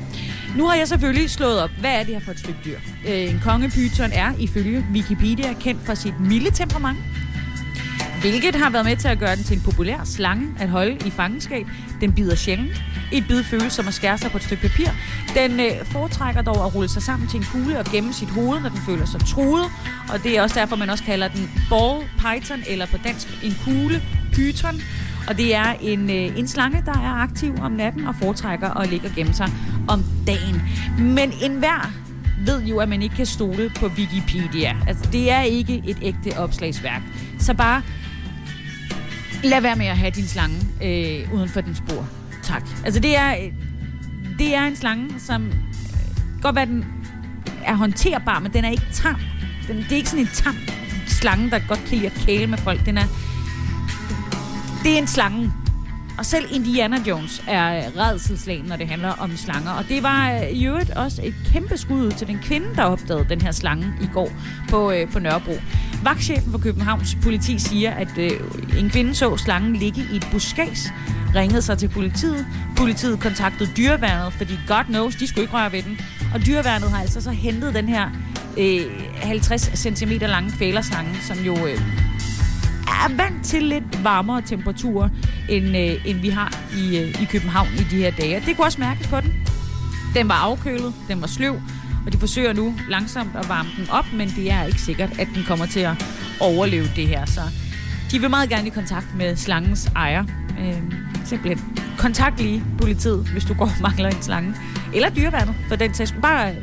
Nu 0.58 0.66
har 0.68 0.76
jeg 0.76 0.88
selvfølgelig 0.88 1.30
slået 1.30 1.60
op, 1.60 1.70
hvad 1.80 1.92
er 1.92 2.04
det 2.04 2.14
her 2.14 2.20
for 2.20 2.32
et 2.32 2.40
stykke 2.40 2.60
dyr? 2.66 2.78
Øh, 3.08 3.34
en 3.34 3.40
kongepyton 3.44 4.12
er 4.14 4.34
ifølge 4.40 4.86
Wikipedia 4.94 5.54
kendt 5.54 5.86
for 5.86 5.94
sit 5.94 6.20
milde 6.20 6.52
temperament, 6.52 6.98
hvilket 8.22 8.56
har 8.56 8.70
været 8.70 8.86
med 8.86 8.96
til 8.96 9.08
at 9.08 9.20
gøre 9.20 9.36
den 9.36 9.44
til 9.44 9.58
en 9.58 9.64
populær 9.64 10.04
slange 10.04 10.48
at 10.60 10.70
holde 10.70 10.98
i 11.08 11.10
fangenskab. 11.10 11.66
Den 12.02 12.14
bider 12.14 12.36
sjældent. 12.36 12.84
Et 13.12 13.28
bid 13.28 13.44
føles 13.44 13.74
som 13.74 13.88
at 13.88 13.94
skære 13.94 14.18
sig 14.18 14.32
på 14.32 14.38
et 14.38 14.44
stykke 14.44 14.62
papir. 14.62 14.88
Den 15.36 15.60
øh, 15.60 15.86
foretrækker 15.86 16.42
dog 16.42 16.66
at 16.66 16.76
rulle 16.76 16.90
sig 16.90 17.02
sammen 17.02 17.30
til 17.30 17.38
en 17.38 17.46
kugle 17.52 17.80
og 17.80 17.86
gemme 17.86 18.14
sit 18.14 18.30
hoved, 18.30 18.62
når 18.62 18.70
den 18.70 18.80
føler 18.86 19.06
sig 19.06 19.20
truet. 19.20 19.66
Og 20.14 20.24
det 20.24 20.38
er 20.38 20.42
også 20.42 20.60
derfor, 20.60 20.76
man 20.76 20.90
også 20.90 21.04
kalder 21.04 21.28
den 21.28 21.52
ball 21.70 22.04
python, 22.18 22.64
eller 22.68 22.86
på 22.86 22.98
dansk 22.98 23.28
en 23.44 23.56
kugle 23.66 24.02
pyton, 24.36 24.82
Og 25.28 25.38
det 25.38 25.56
er 25.56 25.74
en, 25.82 26.10
øh, 26.10 26.40
en 26.40 26.48
slange, 26.48 26.84
der 26.86 26.92
er 26.92 27.14
aktiv 27.14 27.56
om 27.62 27.72
natten 27.72 28.08
og 28.08 28.16
foretrækker 28.16 28.70
at 28.70 28.90
ligge 28.90 29.08
og 29.08 29.16
gemme 29.16 29.34
sig 29.34 29.50
om 29.88 30.04
dagen. 30.28 30.62
Men 31.00 31.34
enhver 31.44 31.92
ved 32.46 32.64
jo, 32.64 32.78
at 32.80 32.90
man 32.90 33.02
ikke 33.02 33.16
kan 33.16 33.26
stole 33.26 33.72
på 33.80 33.88
Wikipedia. 33.88 34.78
Altså, 34.88 35.10
det 35.12 35.32
er 35.32 35.42
ikke 35.42 35.82
et 35.88 35.98
ægte 36.02 36.38
opslagsværk. 36.38 37.02
Så 37.40 37.54
bare 37.54 37.82
lad 39.44 39.62
være 39.62 39.76
med 39.76 39.86
at 39.86 39.98
have 39.98 40.12
din 40.12 40.28
slange 40.28 40.56
øh, 40.84 41.34
uden 41.34 41.50
for 41.50 41.62
din 41.62 41.76
spor. 41.76 42.08
Tak. 42.44 42.64
Altså, 42.86 43.00
det 43.00 43.18
er, 43.18 43.36
det 44.40 44.56
er 44.56 44.64
en 44.64 44.76
slange, 44.76 45.20
som 45.20 45.46
øh, 45.46 45.54
godt 46.42 46.56
være, 46.56 46.66
den 46.66 46.86
er 47.66 47.76
håndterbar, 47.76 48.40
men 48.40 48.54
den 48.54 48.66
er 48.66 48.70
ikke 48.70 48.88
tam. 48.94 49.16
Den, 49.68 49.78
det 49.78 49.92
er 49.92 49.96
ikke 49.96 50.10
sådan 50.10 50.26
en 50.26 50.32
tam 50.34 50.56
slange, 51.08 51.50
der 51.52 51.60
godt 51.68 51.80
kan 51.80 51.98
lide 51.98 52.06
at 52.06 52.14
kæle 52.26 52.48
med 52.48 52.58
folk. 52.58 52.86
Den 52.86 52.98
er, 52.98 53.06
det 54.86 54.94
er 54.94 54.98
en 54.98 55.08
slange. 55.08 55.52
Og 56.18 56.26
selv 56.26 56.46
Indiana 56.52 56.98
Jones 57.08 57.44
er 57.48 57.78
øh, 57.78 57.98
redselslagen, 57.98 58.66
når 58.66 58.76
det 58.76 58.88
handler 58.88 59.10
om 59.10 59.38
slanger. 59.38 59.72
Og 59.72 59.86
det 59.90 60.04
var 60.04 60.32
øh, 60.32 60.50
i 60.50 60.66
øvrigt 60.66 60.90
også 60.90 61.22
et 61.24 61.36
kæmpe 61.54 61.78
skud 61.78 62.12
til 62.12 62.28
den 62.28 62.40
kvinde, 62.44 62.68
der 62.76 62.84
opdagede 62.84 63.26
den 63.30 63.42
her 63.42 63.52
slange 63.52 63.94
i 64.02 64.08
går 64.14 64.32
på, 64.70 64.92
øh, 64.92 65.12
på 65.12 65.20
Nørrebro. 65.20 65.54
Vagtchefen 66.04 66.52
for 66.52 66.60
Københavns 66.60 67.18
politi 67.24 67.60
siger, 67.60 67.92
at 67.92 68.18
øh, 68.18 68.32
en 68.80 68.90
kvinde 68.90 69.16
så 69.16 69.38
slangen 69.38 69.76
ligge 69.76 70.02
i 70.14 70.16
et 70.16 70.28
buskads, 70.32 70.88
ringede 71.36 71.62
sig 71.62 71.78
til 71.78 71.90
politiet. 71.90 72.48
Politiet 72.78 73.20
kontaktede 73.20 73.70
dyreværnet, 73.78 74.34
fordi 74.34 74.54
God 74.68 74.84
knows, 74.84 75.16
de 75.16 75.28
skulle 75.28 75.42
ikke 75.42 75.54
røre 75.54 75.72
ved 75.72 75.84
den. 75.84 76.00
Og 76.34 76.46
dyreværnet 76.46 76.90
har 76.92 77.02
altså 77.02 77.22
så 77.22 77.32
hentet 77.32 77.74
den 77.74 77.90
her 77.90 78.10
øh, 78.58 78.82
50 79.16 79.62
cm 79.80 80.12
lange 80.22 80.52
kvælerslange, 80.52 81.16
som 81.22 81.38
jo 81.38 81.68
øh, 81.68 82.05
er 82.88 83.16
vant 83.18 83.46
til 83.46 83.64
lidt 83.64 84.04
varmere 84.04 84.42
temperaturer, 84.42 85.10
end, 85.50 85.78
øh, 85.78 86.06
end 86.06 86.18
vi 86.20 86.30
har 86.30 86.60
i, 86.78 86.98
øh, 86.98 87.22
i 87.22 87.26
København 87.26 87.68
i 87.80 87.84
de 87.84 87.96
her 87.96 88.12
dage. 88.12 88.44
Det 88.46 88.56
kunne 88.56 88.66
også 88.66 88.82
mærkes 88.82 89.08
på 89.08 89.22
den. 89.22 89.34
Den 90.14 90.30
var 90.30 90.36
afkølet, 90.36 90.94
den 91.08 91.22
var 91.22 91.28
sløv, 91.28 91.56
og 92.06 92.14
de 92.14 92.18
forsøger 92.18 92.54
nu 92.54 92.74
langsomt 92.90 93.36
at 93.36 93.50
varme 93.50 93.70
den 93.78 93.90
op, 93.90 94.06
men 94.14 94.30
det 94.30 94.52
er 94.52 94.64
ikke 94.64 94.82
sikkert, 94.82 95.20
at 95.20 95.28
den 95.36 95.44
kommer 95.48 95.66
til 95.66 95.80
at 95.80 96.06
overleve 96.40 96.88
det 96.96 97.08
her. 97.08 97.26
Så 97.26 97.42
de 98.12 98.20
vil 98.20 98.30
meget 98.30 98.50
gerne 98.50 98.68
i 98.68 98.70
kontakt 98.70 99.16
med 99.18 99.36
slangens 99.36 99.92
ejer. 99.96 100.24
Øh, 100.60 100.82
simpelthen. 101.26 101.78
Kontakt 101.98 102.42
lige 102.42 102.64
politiet, 102.82 103.28
hvis 103.28 103.46
du 103.46 103.54
går 103.54 103.66
og 103.66 103.82
mangler 103.82 104.10
en 104.10 104.22
slange. 104.22 104.56
Eller 104.94 105.10
dyreværnet, 105.10 105.56
for 105.68 105.76
den 105.76 105.94
sags. 105.94 106.16
Bare 106.22 106.54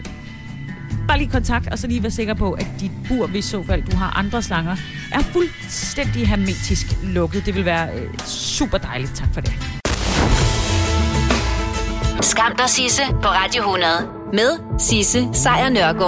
bare 1.13 1.19
lige 1.19 1.31
kontakt, 1.31 1.69
og 1.73 1.79
så 1.79 1.87
lige 1.87 2.03
være 2.03 2.11
sikker 2.11 2.35
på, 2.35 2.53
at 2.53 2.67
dit 2.81 2.91
bur, 3.09 3.27
hvis 3.27 3.45
så 3.45 3.63
fald 3.67 3.83
du 3.83 3.97
har 3.97 4.19
andre 4.19 4.43
slanger, 4.43 4.77
er 5.13 5.21
fuldstændig 5.21 6.29
hermetisk 6.29 6.87
lukket. 7.03 7.47
Det 7.47 7.55
vil 7.55 7.65
være 7.65 7.89
øh, 7.95 8.19
super 8.27 8.79
dejligt. 8.79 9.15
Tak 9.15 9.29
for 9.35 9.41
det. 9.41 9.53
Skam 12.21 12.57
dig, 12.59 12.69
Sisse, 12.69 13.03
på 13.23 13.29
Radio 13.29 13.63
100. 13.63 13.93
Med 14.33 14.79
Sisse 14.79 15.29
Sejr 15.33 15.69
Nørgaard. 15.69 16.03